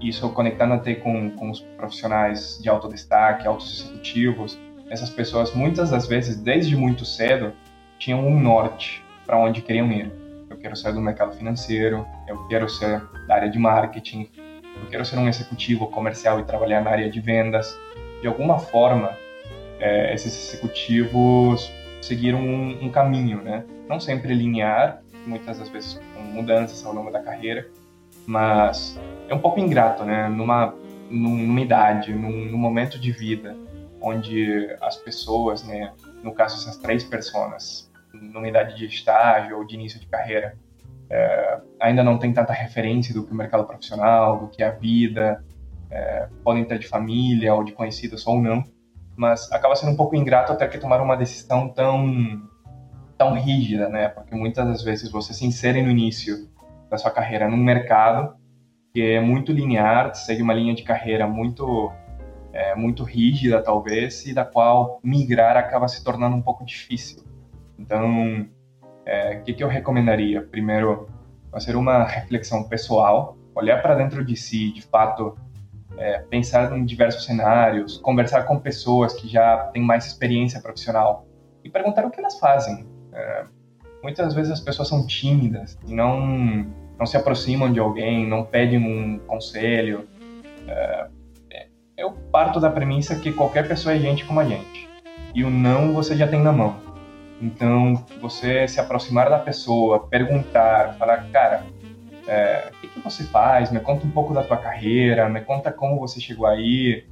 [0.00, 4.58] isso conectando até com, com os profissionais de alto destaque, altos executivos,
[4.90, 7.52] essas pessoas muitas das vezes, desde muito cedo,
[7.98, 10.12] tinham um norte para onde queriam ir.
[10.50, 14.28] Eu quero sair do mercado financeiro, eu quero ser da área de marketing,
[14.84, 17.78] eu quero ser um executivo comercial e trabalhar na área de vendas.
[18.20, 19.16] De alguma forma,
[19.80, 23.64] é, esses executivos seguiram um, um, caminho, né?
[23.88, 27.66] Não sempre linear, muitas das vezes com mudanças ao longo da carreira,
[28.26, 30.28] mas é um pouco ingrato, né?
[30.28, 30.74] Numa,
[31.10, 33.56] numa idade, num, num momento de vida
[34.00, 35.92] onde as pessoas, né?
[36.22, 40.58] No caso, essas três pessoas, numa idade de estágio ou de início de carreira,
[41.10, 45.44] é, ainda não tem tanta referência do que o mercado profissional, do que a vida,
[45.90, 48.64] é, podem ter de família ou de conhecidos ou não,
[49.16, 52.42] mas acaba sendo um pouco ingrato ter que tomar uma decisão tão
[53.16, 54.08] tão rígida, né?
[54.08, 56.48] Porque muitas das vezes você se insere no início
[56.90, 58.34] da sua carreira num mercado
[58.92, 61.92] que é muito linear, segue uma linha de carreira muito
[62.52, 67.22] é, muito rígida talvez e da qual migrar acaba se tornando um pouco difícil.
[67.78, 68.48] Então,
[69.06, 70.42] é, o que, que eu recomendaria?
[70.42, 71.08] Primeiro,
[71.50, 75.36] fazer uma reflexão pessoal, olhar para dentro de si, de fato,
[75.96, 81.26] é, pensar em diversos cenários, conversar com pessoas que já têm mais experiência profissional
[81.62, 82.86] e perguntar o que elas fazem.
[83.12, 83.44] É,
[84.02, 88.78] muitas vezes as pessoas são tímidas e não não se aproximam de alguém, não pedem
[88.78, 90.08] um conselho.
[90.68, 91.08] É,
[91.96, 94.88] eu parto da premissa que qualquer pessoa é gente como a gente.
[95.34, 96.76] E o não você já tem na mão.
[97.44, 101.62] Então, você se aproximar da pessoa, perguntar, falar, cara,
[102.26, 103.70] é, o que, que, você faz?
[103.70, 107.06] Me conta um pouco da tua carreira, me conta como você chegou aí.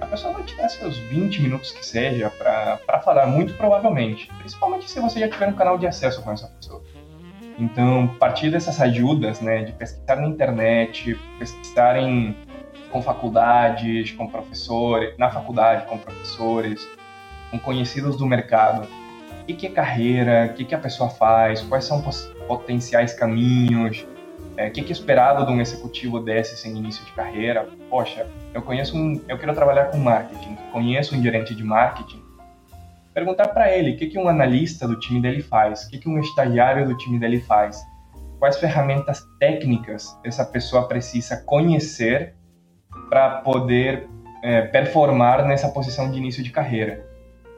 [0.00, 4.28] A pessoa vai te dar seus 20 minutos que seja para falar, muito provavelmente.
[4.38, 6.82] Principalmente se você já tiver um canal de acesso com essa pessoa.
[7.56, 12.36] Então, partir dessas ajudas, né, de pesquisar na internet, pesquisar em,
[12.90, 16.86] com faculdades, com professores, na faculdade com professores,
[17.52, 18.88] com conhecidos do mercado,
[19.52, 22.02] o que é carreira, o que a pessoa faz, quais são
[22.46, 24.06] potenciais caminhos,
[24.56, 27.68] é, o que é esperado de um executivo desse sem início de carreira.
[27.88, 32.22] Poxa, eu conheço um, eu quero trabalhar com marketing, conheço um gerente de marketing,
[33.14, 36.08] perguntar para ele o que, que um analista do time dele faz, o que, que
[36.08, 37.82] um estagiário do time dele faz,
[38.38, 42.34] quais ferramentas técnicas essa pessoa precisa conhecer
[43.08, 44.08] para poder
[44.42, 47.15] é, performar nessa posição de início de carreira.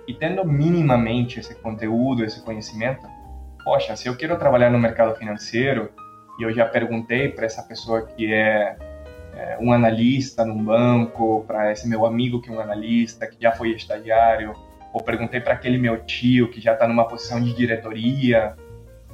[0.09, 3.07] E tendo minimamente esse conteúdo, esse conhecimento,
[3.62, 5.90] poxa, se eu quero trabalhar no mercado financeiro
[6.40, 8.75] e eu já perguntei para essa pessoa que é,
[9.35, 13.53] é um analista num banco, para esse meu amigo que é um analista, que já
[13.53, 14.55] foi estagiário,
[14.94, 18.57] ou perguntei para aquele meu tio que já está numa posição de diretoria,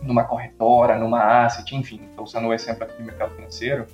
[0.00, 3.84] numa corretora, numa asset, enfim, estou usando o exemplo aqui do mercado financeiro.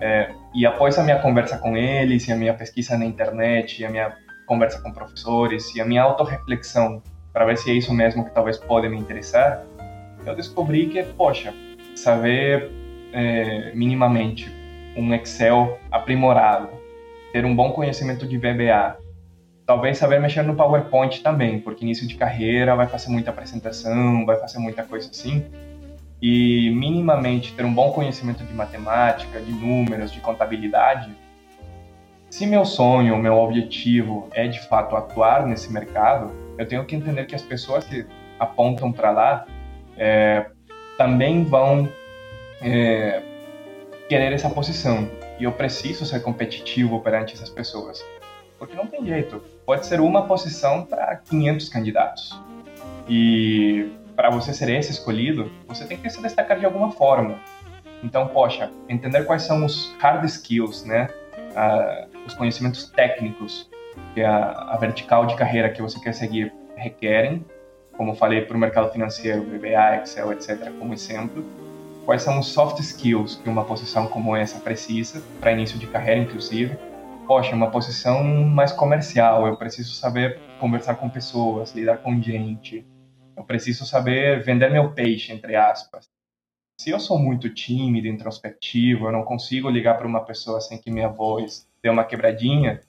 [0.00, 3.84] É, e após a minha conversa com eles, e a minha pesquisa na internet, e
[3.84, 7.02] a minha conversa com professores, e a minha autorreflexão
[7.34, 9.64] para ver se é isso mesmo que talvez pode me interessar,
[10.24, 11.52] eu descobri que, poxa,
[11.96, 12.70] saber
[13.12, 14.50] é, minimamente
[14.96, 16.68] um Excel aprimorado,
[17.32, 18.96] ter um bom conhecimento de VBA,
[19.66, 24.36] talvez saber mexer no PowerPoint também, porque início de carreira vai fazer muita apresentação, vai
[24.36, 25.44] fazer muita coisa assim,
[26.22, 31.10] e minimamente ter um bom conhecimento de matemática, de números, de contabilidade,
[32.34, 37.26] se meu sonho, meu objetivo é de fato atuar nesse mercado, eu tenho que entender
[37.26, 38.04] que as pessoas que
[38.40, 39.46] apontam para lá
[39.96, 40.44] é,
[40.98, 41.88] também vão
[42.60, 43.22] é,
[44.08, 45.08] querer essa posição.
[45.38, 48.04] E eu preciso ser competitivo perante essas pessoas.
[48.58, 49.40] Porque não tem jeito.
[49.64, 52.36] Pode ser uma posição para 500 candidatos.
[53.08, 57.38] E para você ser esse escolhido, você tem que se destacar de alguma forma.
[58.02, 61.08] Então, poxa, entender quais são os hard skills, né?
[61.54, 63.70] Ah, os conhecimentos técnicos
[64.14, 67.44] que a, a vertical de carreira que você quer seguir requerem
[67.96, 71.44] como falei para o mercado financeiro, VBA, Excel, etc., como exemplo,
[72.04, 76.20] quais são os soft skills que uma posição como essa precisa, para início de carreira,
[76.20, 76.76] inclusive.
[77.26, 82.86] Poxa, uma posição mais comercial, eu preciso saber conversar com pessoas, lidar com gente,
[83.36, 86.08] eu preciso saber vender meu peixe, entre aspas.
[86.78, 90.90] Se eu sou muito tímido, introspectivo, eu não consigo ligar para uma pessoa sem que
[90.90, 92.80] minha voz dê uma quebradinha,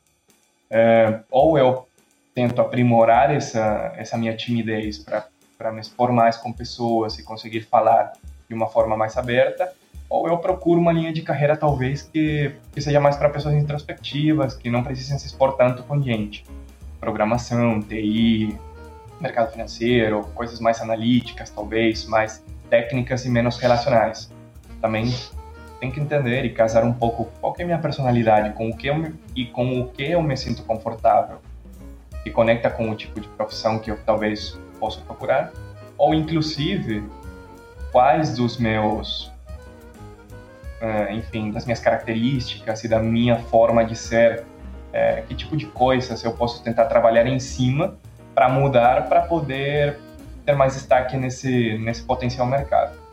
[0.72, 1.86] é, ou eu
[2.34, 8.14] tento aprimorar essa, essa minha timidez para me expor mais com pessoas e conseguir falar
[8.48, 9.74] de uma forma mais aberta,
[10.10, 14.56] ou eu procuro uma linha de carreira talvez que, que seja mais para pessoas introspectivas,
[14.56, 16.46] que não precisem se expor tanto com gente.
[16.98, 18.58] Programação, TI,
[19.20, 24.32] mercado financeiro, coisas mais analíticas talvez, mais técnicas e menos relacionais.
[24.80, 25.14] Também
[25.80, 28.88] tem que entender e casar um pouco qual é a minha personalidade com o que
[28.88, 31.38] eu e com o que eu me sinto confortável
[32.26, 35.54] que conecta com o tipo de profissão que eu talvez possa procurar,
[35.96, 37.08] ou inclusive
[37.92, 39.28] quais dos meus,
[40.82, 45.68] uh, enfim, das minhas características e da minha forma de ser, uh, que tipo de
[45.68, 47.96] coisas eu posso tentar trabalhar em cima
[48.34, 50.00] para mudar, para poder
[50.44, 53.05] ter mais destaque nesse nesse potencial mercado.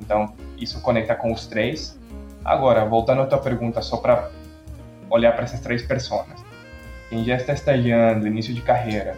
[0.00, 1.98] Então isso conecta com os três.
[2.44, 4.30] Agora voltando à tua pergunta, só para
[5.10, 6.48] olhar para essas três pessoas
[7.08, 9.16] quem já está estagiando, início de carreira,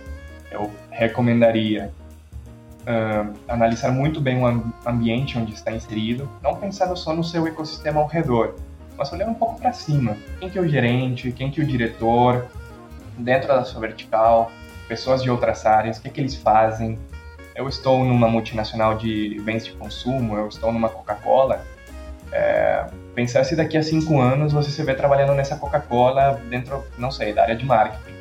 [0.50, 1.92] eu recomendaria
[2.82, 4.46] uh, analisar muito bem o
[4.86, 8.54] ambiente onde está inserido, não pensando só no seu ecossistema ao redor,
[8.96, 10.16] mas olhar um pouco para cima.
[10.38, 12.46] Quem que é o gerente, quem que é o diretor,
[13.18, 14.52] dentro da sua vertical,
[14.88, 16.98] pessoas de outras áreas, o que, que eles fazem.
[17.60, 21.62] Eu estou numa multinacional de bens de consumo, eu estou numa Coca-Cola,
[22.32, 27.10] é, pensar se daqui a cinco anos você se vê trabalhando nessa Coca-Cola dentro, não
[27.10, 28.14] sei, da área de marketing.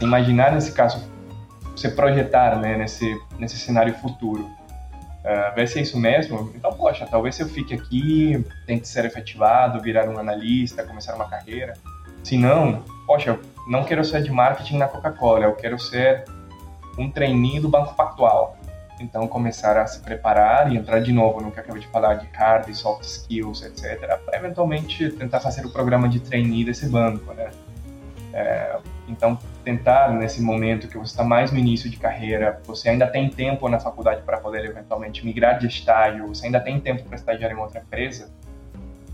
[0.00, 1.06] Imaginar nesse caso,
[1.76, 4.44] você projetar né, nesse, nesse cenário futuro.
[4.44, 6.50] Uh, ver se é isso mesmo.
[6.54, 11.74] Então, poxa, talvez eu fique aqui, tente ser efetivado, virar um analista, começar uma carreira.
[12.24, 16.24] Se não, poxa, eu não quero ser de marketing na Coca-Cola, eu quero ser
[16.98, 18.56] um trainee do Banco Pactual.
[19.00, 22.26] Então, começar a se preparar e entrar de novo no que acabei de falar de
[22.32, 27.50] hard soft skills, etc., para eventualmente tentar fazer o programa de trainee desse banco, né?
[28.32, 33.06] É, então, tentar nesse momento que você está mais no início de carreira, você ainda
[33.06, 37.16] tem tempo na faculdade para poder eventualmente migrar de estágio, você ainda tem tempo para
[37.16, 38.30] estagiar em outra empresa,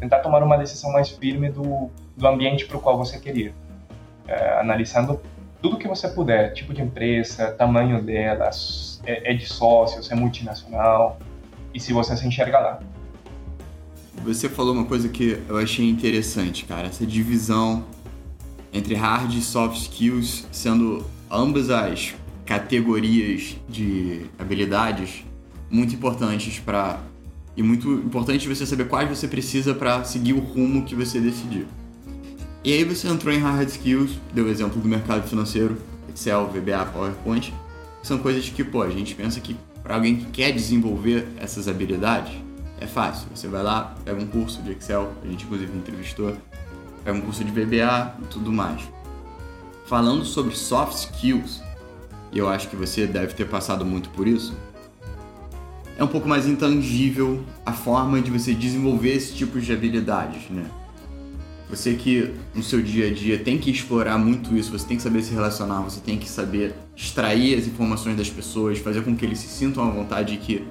[0.00, 3.54] tentar tomar uma decisão mais firme do, do ambiente para o qual você quer ir,
[4.26, 5.20] é, analisando
[5.64, 8.50] tudo que você puder, tipo de empresa, tamanho dela,
[9.06, 11.18] é, é de sócios, é multinacional,
[11.72, 12.80] e se você se enxerga lá.
[14.22, 17.82] Você falou uma coisa que eu achei interessante, cara, essa divisão
[18.74, 25.24] entre hard e soft skills, sendo ambas as categorias de habilidades
[25.70, 27.00] muito importantes para
[27.56, 31.66] e muito importante você saber quais você precisa para seguir o rumo que você decidir.
[32.64, 35.76] E aí você entrou em hard skills, deu o exemplo do mercado financeiro,
[36.08, 37.52] Excel, VBA, PowerPoint,
[38.02, 42.32] são coisas que, pô, a gente pensa que para alguém que quer desenvolver essas habilidades,
[42.80, 43.28] é fácil.
[43.34, 46.34] Você vai lá, pega um curso de Excel, a gente inclusive entrevistou,
[47.04, 48.80] pega um curso de VBA e tudo mais.
[49.84, 51.62] Falando sobre soft skills,
[52.32, 54.56] e eu acho que você deve ter passado muito por isso,
[55.98, 60.64] é um pouco mais intangível a forma de você desenvolver esse tipo de habilidades, né?
[61.74, 65.02] Você que no seu dia a dia tem que explorar muito isso, você tem que
[65.02, 69.24] saber se relacionar, você tem que saber extrair as informações das pessoas, fazer com que
[69.24, 70.64] eles se sintam à vontade e que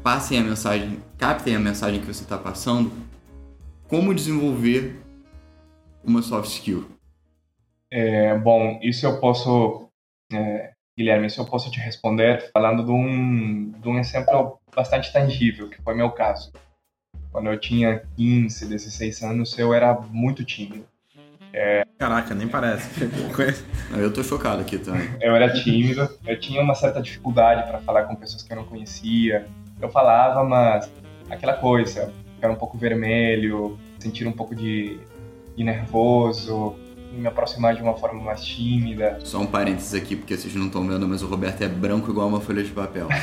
[0.00, 2.92] passem a mensagem, captem a mensagem que você está passando.
[3.88, 5.02] Como desenvolver
[6.04, 6.86] uma soft skill?
[7.90, 9.88] É, bom, isso eu posso,
[10.32, 15.68] é, Guilherme, isso eu posso te responder falando de um, de um exemplo bastante tangível,
[15.68, 16.52] que foi meu caso.
[17.38, 20.84] Quando eu tinha 15, 16 anos, eu era muito tímido.
[21.52, 21.86] É...
[21.96, 22.88] Caraca, nem parece.
[23.96, 25.08] eu tô chocado aqui também.
[25.20, 28.64] Eu era tímido, eu tinha uma certa dificuldade para falar com pessoas que eu não
[28.64, 29.46] conhecia.
[29.80, 30.90] Eu falava, mas
[31.30, 34.98] aquela coisa, ficar um pouco vermelho, sentir um pouco de,
[35.56, 36.74] de nervoso,
[37.12, 39.20] me aproximar de uma forma mais tímida.
[39.22, 42.26] Só um parênteses aqui, porque vocês não estão vendo, mas o Roberto é branco igual
[42.26, 43.06] uma folha de papel.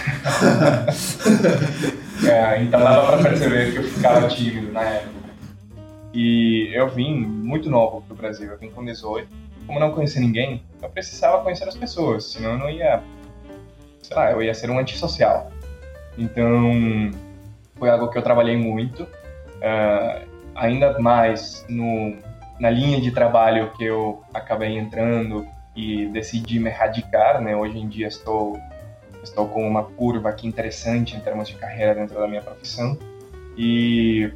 [2.24, 5.16] é, então dava pra perceber que eu ficava tímido na época.
[6.14, 9.28] E eu vim muito novo pro Brasil, eu vim com 18.
[9.68, 13.02] Como não conhecia ninguém, eu precisava conhecer as pessoas, senão eu não ia.
[14.02, 15.52] Sei lá, eu ia ser um antissocial.
[16.18, 17.12] Então,
[17.76, 19.04] foi algo que eu trabalhei muito.
[19.04, 22.16] Uh, ainda mais no
[22.60, 25.46] na linha de trabalho que eu acabei entrando
[25.76, 27.56] e decidi me radicar, né?
[27.56, 28.58] Hoje em dia estou
[29.26, 32.98] estou com uma curva aqui interessante em termos de carreira dentro da minha profissão
[33.58, 34.32] e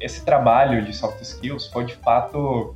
[0.00, 2.74] esse trabalho de soft skills foi de fato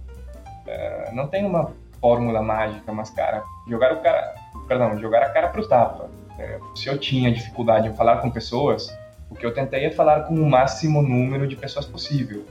[0.67, 4.35] uh, não tem uma fórmula mágica, mas cara jogar o cara,
[4.67, 6.09] perdão, jogar a cara para o tapa.
[6.39, 8.97] É, se eu tinha dificuldade em falar com pessoas,
[9.29, 12.47] o que eu tentei é falar com o máximo número de pessoas possível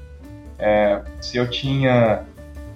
[0.60, 2.24] é, se eu tinha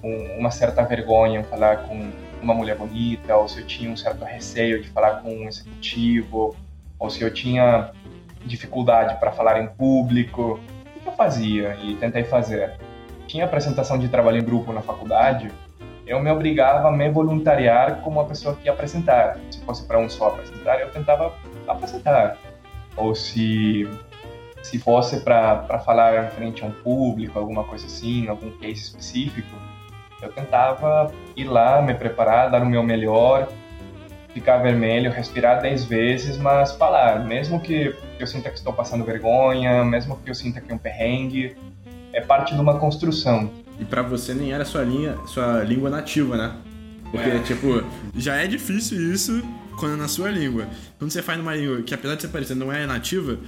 [0.02, 2.10] um, uma certa vergonha em falar com
[2.42, 6.56] uma mulher bonita, ou se eu tinha um certo receio de falar com um executivo,
[6.98, 7.90] ou se eu tinha
[8.44, 10.60] dificuldade para falar em público,
[10.96, 12.78] o que eu fazia e tentei fazer?
[13.26, 15.50] Tinha apresentação de trabalho em grupo na faculdade,
[16.06, 19.38] eu me obrigava a me voluntariar como uma pessoa que ia apresentar.
[19.50, 21.32] Se fosse para um só apresentar, eu tentava
[21.68, 22.36] apresentar.
[22.96, 23.88] Ou se
[24.62, 29.50] se fosse para falar em frente a um público, alguma coisa assim, algum case específico,
[30.22, 33.48] eu tentava ir lá, me preparar, dar o meu melhor,
[34.32, 39.84] ficar vermelho, respirar dez vezes, mas falar, mesmo que eu sinta que estou passando vergonha,
[39.84, 41.56] mesmo que eu sinta que é um perrengue,
[42.12, 43.50] é parte de uma construção.
[43.78, 46.52] E para você nem era sua linha, sua língua nativa, né?
[47.10, 47.38] Porque, é.
[47.40, 47.84] tipo,
[48.16, 49.42] já é difícil isso
[49.78, 50.66] quando é na sua língua.
[50.98, 53.38] Quando você faz numa língua que, apesar de ser parecida, não é nativa,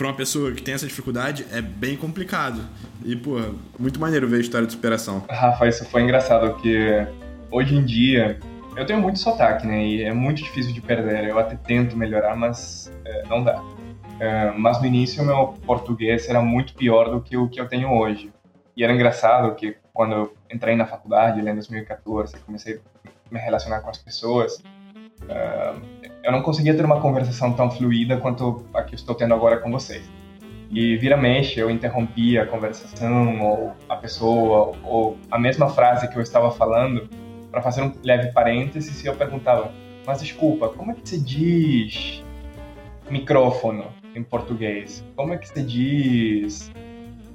[0.00, 2.66] para uma pessoa que tem essa dificuldade é bem complicado.
[3.04, 3.38] E, pô,
[3.78, 5.26] muito maneiro ver a história de superação.
[5.28, 7.06] Rafa, isso foi engraçado, porque
[7.50, 8.40] hoje em dia
[8.74, 9.84] eu tenho muito sotaque, né?
[9.84, 11.24] E é muito difícil de perder.
[11.24, 13.62] Eu até tento melhorar, mas é, não dá.
[14.18, 17.92] É, mas no início meu português era muito pior do que o que eu tenho
[17.92, 18.32] hoje.
[18.74, 23.80] E era engraçado que quando eu entrei na faculdade, em 2014, comecei a me relacionar
[23.80, 24.62] com as pessoas,
[25.24, 29.58] uh, eu não conseguia ter uma conversação tão fluida quanto a que estou tendo agora
[29.58, 30.08] com vocês.
[30.70, 36.16] E vira mexe, eu interrompia a conversação, ou a pessoa, ou a mesma frase que
[36.16, 37.08] eu estava falando,
[37.50, 39.72] para fazer um leve parênteses, e eu perguntava:
[40.06, 42.24] Mas desculpa, como é que se diz
[43.10, 45.04] micrófono em português?
[45.16, 46.70] Como é que se diz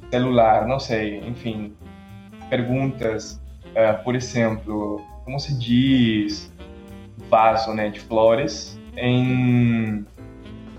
[0.09, 0.65] celular?
[0.65, 1.75] Não sei, enfim.
[2.49, 6.54] Perguntas, uh, por exemplo, como se diz
[7.29, 10.05] vaso né, de flores, em,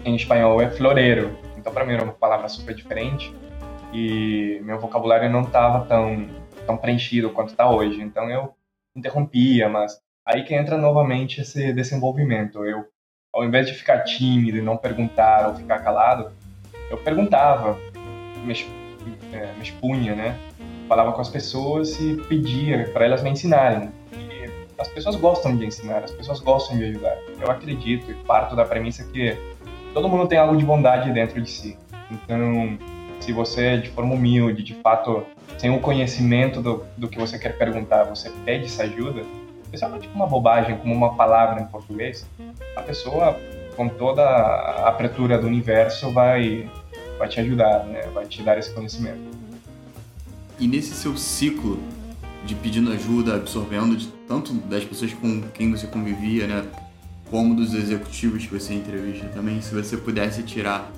[0.04, 1.36] em espanhol é floreiro.
[1.56, 3.34] Então, para mim, era uma palavra super diferente
[3.92, 6.28] e meu vocabulário não estava tão,
[6.66, 8.00] tão preenchido quanto está hoje.
[8.00, 8.54] Então, eu
[8.94, 12.64] interrompia, mas aí que entra novamente esse desenvolvimento.
[12.64, 12.86] Eu,
[13.32, 16.32] ao invés de ficar tímido e não perguntar ou ficar calado,
[16.90, 17.78] eu perguntava,
[18.44, 18.54] me,
[19.32, 20.38] é, me expunha, né?
[20.88, 23.90] Falava com as pessoas e pedia para elas me ensinarem
[24.78, 27.16] as pessoas gostam de ensinar, as pessoas gostam de ajudar.
[27.40, 29.36] Eu acredito e parto da premissa que
[29.94, 31.78] todo mundo tem algo de bondade dentro de si.
[32.10, 32.78] Então,
[33.20, 35.24] se você, de forma humilde, de fato,
[35.58, 39.22] sem o conhecimento do, do que você quer perguntar, você pede essa ajuda,
[39.64, 42.26] especialmente tipo uma bobagem, como uma palavra em português,
[42.76, 43.38] a pessoa,
[43.76, 46.68] com toda a abertura do universo, vai,
[47.18, 48.02] vai te ajudar, né?
[48.12, 49.36] vai te dar esse conhecimento.
[50.58, 51.78] E nesse seu ciclo
[52.46, 56.64] de pedindo ajuda, absorvendo de tanto das pessoas com quem você convivia, né,
[57.30, 60.90] como dos executivos que você entrevista também, se você pudesse tirar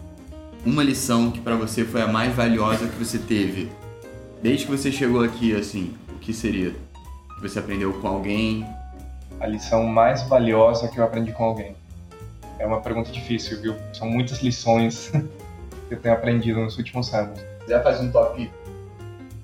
[0.65, 3.71] uma lição que para você foi a mais valiosa que você teve
[4.43, 6.75] desde que você chegou aqui, assim, o que seria?
[7.41, 8.67] Você aprendeu com alguém?
[9.41, 11.75] A lição mais valiosa que eu aprendi com alguém.
[12.59, 13.75] É uma pergunta difícil, viu?
[13.93, 15.11] São muitas lições
[15.89, 17.41] que eu tenho aprendido nos últimos anos.
[17.69, 18.51] Já faz um top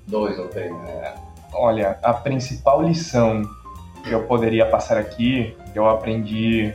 [0.07, 1.15] 2 ou 3, né?
[1.57, 3.41] Olha, a principal lição
[4.03, 6.73] que eu poderia passar aqui, que eu aprendi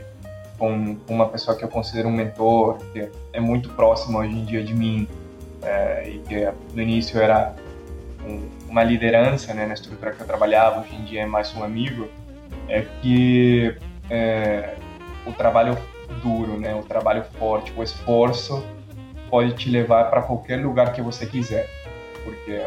[0.57, 4.63] com uma pessoa que eu considero um mentor, que é muito próximo hoje em dia
[4.63, 5.07] de mim,
[5.61, 7.55] é, e que no início era
[8.25, 11.63] um, uma liderança né, na estrutura que eu trabalhava, hoje em dia é mais um
[11.63, 12.07] amigo,
[12.67, 13.75] é que
[14.09, 14.75] é,
[15.25, 15.77] o trabalho
[16.23, 18.63] duro, né, o trabalho forte, o esforço
[19.29, 21.67] pode te levar para qualquer lugar que você quiser,
[22.23, 22.65] porque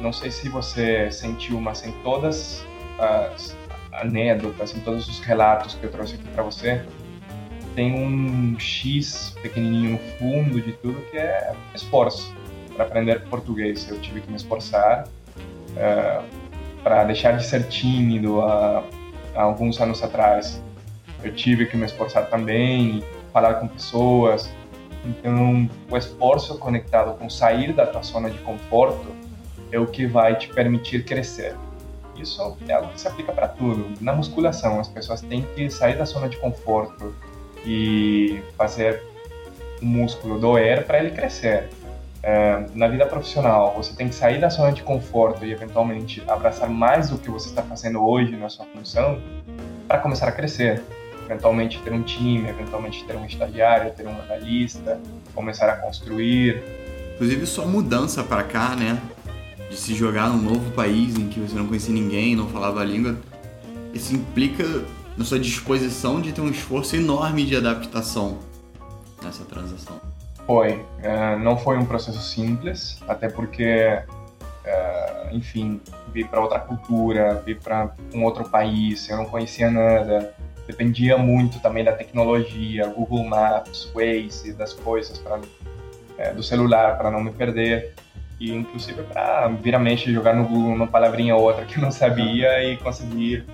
[0.00, 2.64] não sei se você sentiu, mas em todas
[2.98, 3.56] as
[3.92, 6.84] anedotas, em todos os relatos que eu trouxe aqui para você,
[7.74, 12.34] tem um X pequenininho no fundo de tudo que é esforço.
[12.74, 15.06] Para aprender português, eu tive que me esforçar.
[15.06, 16.22] Uh, é,
[16.82, 18.82] para deixar de ser tímido há,
[19.34, 20.62] há, alguns anos atrás,
[21.22, 24.50] eu tive que me esforçar também, falar com pessoas.
[25.04, 29.25] Então, o esforço conectado com sair da tua zona de conforto
[29.76, 31.54] é o que vai te permitir crescer.
[32.16, 33.92] Isso é algo que se aplica para tudo.
[34.00, 37.14] Na musculação, as pessoas têm que sair da zona de conforto
[37.64, 39.02] e fazer
[39.82, 41.68] o músculo doer para ele crescer.
[42.22, 46.68] É, na vida profissional, você tem que sair da zona de conforto e eventualmente abraçar
[46.68, 49.20] mais do que você está fazendo hoje na sua função
[49.86, 50.82] para começar a crescer.
[51.26, 54.98] Eventualmente ter um time, eventualmente ter um estagiário, ter um analista,
[55.34, 56.62] começar a construir.
[57.14, 59.00] Inclusive, sua mudança para cá, né?
[59.68, 62.84] De se jogar num novo país em que você não conhecia ninguém, não falava a
[62.84, 63.16] língua,
[63.92, 64.64] isso implica
[65.16, 68.38] na sua disposição de ter um esforço enorme de adaptação
[69.22, 70.00] nessa transição.
[70.46, 70.74] Foi.
[70.74, 74.00] Uh, não foi um processo simples, até porque,
[74.38, 75.80] uh, enfim,
[76.12, 80.32] vir para outra cultura, vir para um outro país, eu não conhecia nada,
[80.66, 87.10] dependia muito também da tecnologia, Google Maps, Waze, das coisas, pra, uh, do celular, para
[87.10, 87.94] não me perder
[88.38, 91.82] e inclusive para vir a mente jogar no Google uma palavrinha ou outra que eu
[91.82, 93.46] não sabia e conseguir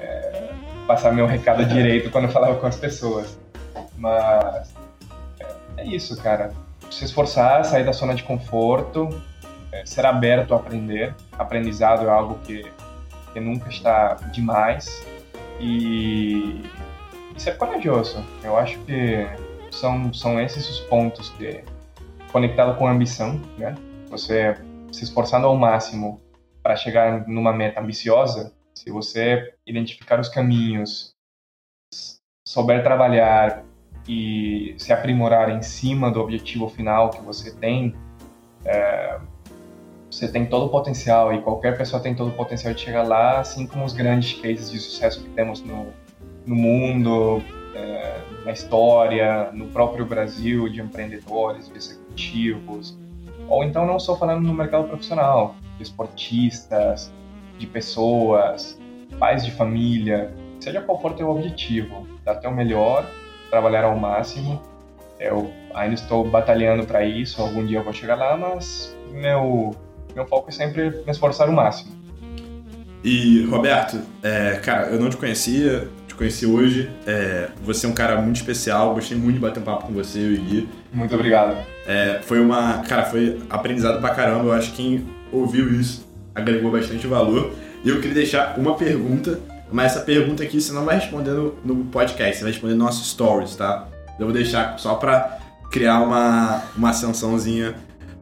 [0.00, 0.50] é,
[0.86, 3.38] passar meu recado direito quando eu falava com as pessoas.
[3.96, 4.74] Mas
[5.40, 5.46] é,
[5.78, 6.52] é isso, cara.
[6.90, 9.08] Se esforçar, sair da zona de conforto,
[9.70, 11.14] é, ser aberto a aprender.
[11.38, 12.64] Aprendizado é algo que,
[13.32, 15.04] que nunca está demais.
[15.60, 16.62] E,
[17.36, 18.24] e ser corajoso.
[18.42, 19.26] Eu acho que
[19.70, 21.62] são, são esses os pontos que,
[22.30, 23.74] conectado com a ambição, né?
[24.12, 24.54] Você
[24.92, 26.20] se esforçando ao máximo
[26.62, 31.14] para chegar numa meta ambiciosa, se você identificar os caminhos,
[32.46, 33.64] souber trabalhar
[34.06, 37.96] e se aprimorar em cima do objetivo final que você tem,
[38.64, 39.18] é,
[40.10, 43.40] você tem todo o potencial e qualquer pessoa tem todo o potencial de chegar lá,
[43.40, 45.86] assim como os grandes cases de sucesso que temos no,
[46.44, 47.42] no mundo,
[47.74, 52.98] é, na história, no próprio Brasil, de empreendedores, de executivos,
[53.48, 57.12] ou então não só falando no mercado profissional, de esportistas,
[57.58, 58.78] de pessoas,
[59.18, 63.06] pais de família, seja qual for teu objetivo, dar teu melhor,
[63.50, 64.60] trabalhar ao máximo.
[65.18, 69.74] Eu ainda estou batalhando para isso, algum dia eu vou chegar lá, mas meu
[70.14, 71.92] meu foco é sempre me esforçar o máximo.
[73.04, 76.90] E Roberto, é, cara, eu não te conhecia, te conheci hoje.
[77.06, 80.20] É, você é um cara muito especial, gostei muito de bater um papo com você,
[80.20, 80.68] e o Gui.
[80.92, 81.56] Muito obrigado.
[81.86, 82.78] É, foi uma.
[82.82, 84.46] Cara, foi aprendizado pra caramba.
[84.46, 87.52] Eu acho que quem ouviu isso agregou bastante valor.
[87.84, 91.54] E eu queria deixar uma pergunta, mas essa pergunta aqui você não vai responder no,
[91.64, 93.88] no podcast, você vai responder no nosso stories, tá?
[94.18, 95.38] Eu vou deixar só pra
[95.70, 97.74] criar uma, uma ascensãozinha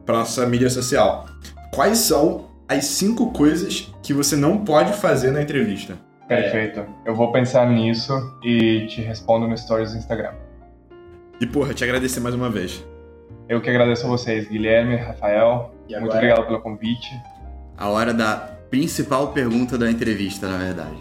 [0.05, 1.27] pra nossa mídia social.
[1.71, 5.97] Quais são as cinco coisas que você não pode fazer na entrevista?
[6.27, 6.85] Perfeito.
[7.05, 10.31] Eu vou pensar nisso e te respondo no stories do Instagram.
[11.39, 12.83] E porra, te agradecer mais uma vez.
[13.49, 15.73] Eu que agradeço a vocês, Guilherme, Rafael.
[15.89, 17.09] Muito obrigado pelo convite.
[17.77, 18.35] A hora da
[18.69, 20.97] principal pergunta da entrevista, na verdade.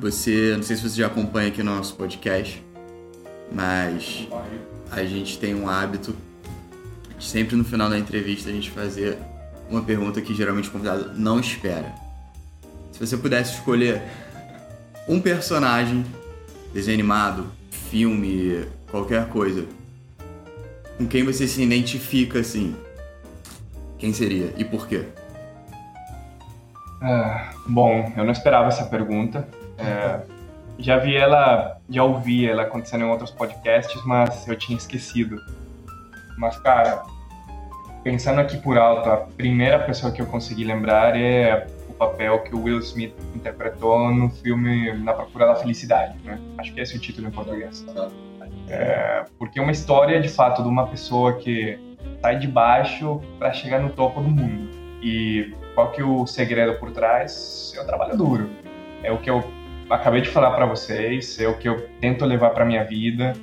[0.00, 2.62] Você, não sei se você já acompanha aqui o nosso podcast,
[3.50, 4.28] mas
[4.90, 6.14] a gente tem um hábito
[7.16, 9.16] de sempre no final da entrevista a gente fazer
[9.70, 11.94] uma pergunta que geralmente o convidado não espera.
[12.92, 14.02] Se você pudesse escolher
[15.08, 16.04] um personagem,
[16.72, 19.64] desenho animado, filme, qualquer coisa,
[20.96, 22.76] com quem você se identifica assim,
[23.98, 25.06] quem seria e por quê?
[27.02, 29.46] Ah, bom, eu não esperava essa pergunta.
[29.76, 30.20] É,
[30.78, 35.38] já vi ela, já ouvi ela acontecendo em outros podcasts, mas eu tinha esquecido.
[36.38, 37.02] Mas, cara,
[38.02, 42.54] pensando aqui por alto, a primeira pessoa que eu consegui lembrar é o papel que
[42.54, 46.40] o Will Smith interpretou no filme Na Procura da Felicidade, né?
[46.58, 47.84] Acho que esse é o título em português.
[48.68, 51.78] É, porque é uma história, de fato, de uma pessoa que
[52.20, 54.70] sai de baixo para chegar no topo do mundo.
[55.02, 57.74] E qual que é o segredo por trás?
[57.76, 58.50] É o trabalho duro.
[59.02, 59.44] É o que eu
[59.90, 63.34] acabei de falar para vocês, é o que eu tento levar para minha vida.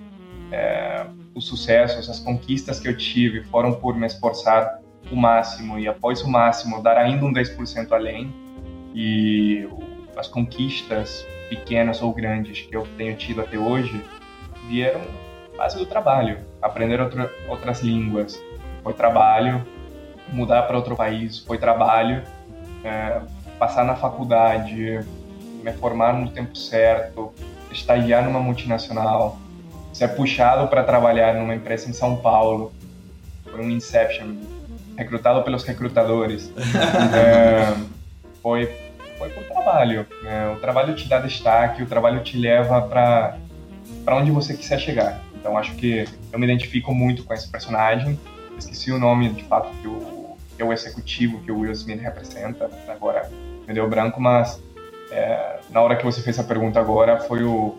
[0.52, 1.06] É,
[1.36, 6.22] os sucessos, as conquistas que eu tive foram por me esforçar o máximo e após
[6.22, 8.34] o máximo dar ainda um 10% além.
[8.94, 9.68] E
[10.18, 14.04] as conquistas pequenas ou grandes que eu tenho tido até hoje
[14.68, 15.02] vieram
[15.58, 16.40] base do trabalho.
[16.62, 18.42] Aprender outra, outras línguas
[18.84, 19.66] foi trabalho,
[20.30, 22.24] mudar para outro país foi trabalho,
[22.84, 23.22] é,
[23.60, 25.00] passar na faculdade,
[25.64, 27.32] me formar no tempo certo,
[27.72, 29.38] estagiar numa multinacional,
[29.94, 32.72] ser puxado para trabalhar numa empresa em São Paulo,
[33.44, 34.36] por um Inception,
[34.98, 36.52] recrutado pelos recrutadores.
[37.14, 37.76] é,
[38.42, 38.66] foi,
[39.18, 40.08] foi por trabalho.
[40.26, 43.38] É, o trabalho te dá destaque, o trabalho te leva para
[44.08, 45.24] onde você quiser chegar.
[45.36, 48.20] Então acho que eu me identifico muito com esse personagem.
[48.58, 52.00] Esqueci o nome de fato que o, que é o executivo que o Will Smith
[52.02, 52.70] representa.
[52.88, 53.30] Agora
[53.68, 54.62] me deu branco, mas
[55.12, 57.76] é, na hora que você fez a pergunta agora, foi o,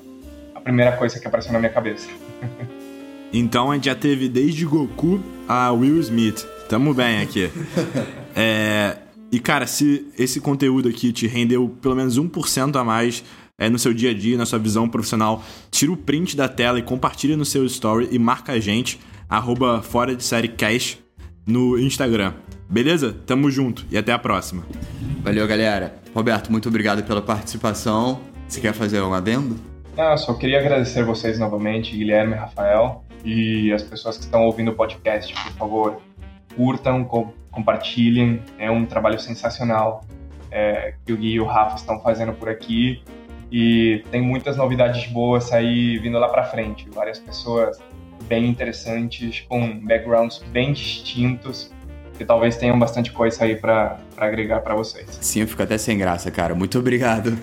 [0.54, 2.08] a primeira coisa que apareceu na minha cabeça.
[3.32, 6.46] então a gente já teve desde Goku a Will Smith.
[6.68, 7.50] Tamo bem aqui.
[8.36, 8.96] é,
[9.30, 13.24] e cara, se esse conteúdo aqui te rendeu pelo menos 1% a mais
[13.62, 15.40] é, no seu dia a dia, na sua visão profissional,
[15.70, 18.98] tira o print da tela e compartilha no seu story e marca a gente,
[19.28, 20.98] arroba fora de série cash
[21.46, 22.34] no Instagram.
[22.68, 23.14] Beleza?
[23.24, 24.64] Tamo junto e até a próxima.
[25.22, 25.94] Valeu, galera.
[26.12, 28.20] Roberto, muito obrigado pela participação.
[28.48, 29.54] Você quer fazer um adendo?
[29.96, 34.72] Ah, só queria agradecer vocês novamente, Guilherme e Rafael, e as pessoas que estão ouvindo
[34.72, 36.02] o podcast, por favor,
[36.56, 38.42] curtam, co compartilhem.
[38.58, 40.04] É um trabalho sensacional
[40.50, 43.02] é, que o Gui e o Rafa estão fazendo por aqui.
[43.52, 46.88] E tem muitas novidades boas aí vindo lá para frente.
[46.90, 47.78] Várias pessoas
[48.26, 51.70] bem interessantes, com backgrounds bem distintos
[52.16, 55.18] que talvez tenham bastante coisa aí para agregar para vocês.
[55.20, 56.54] Sim, eu fico até sem graça, cara.
[56.54, 57.36] Muito obrigado.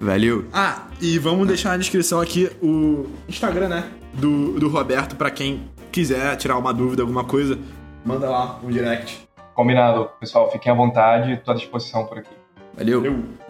[0.00, 0.46] Valeu.
[0.52, 3.84] Ah, e vamos deixar na descrição aqui o Instagram, né?
[4.12, 7.58] Do, do Roberto, para quem quiser tirar uma dúvida, alguma coisa,
[8.04, 9.28] manda lá um direct.
[9.54, 10.50] Combinado, pessoal.
[10.50, 12.34] Fiquem à vontade, estou à disposição por aqui.
[12.76, 13.02] Valeu.
[13.02, 13.49] Valeu.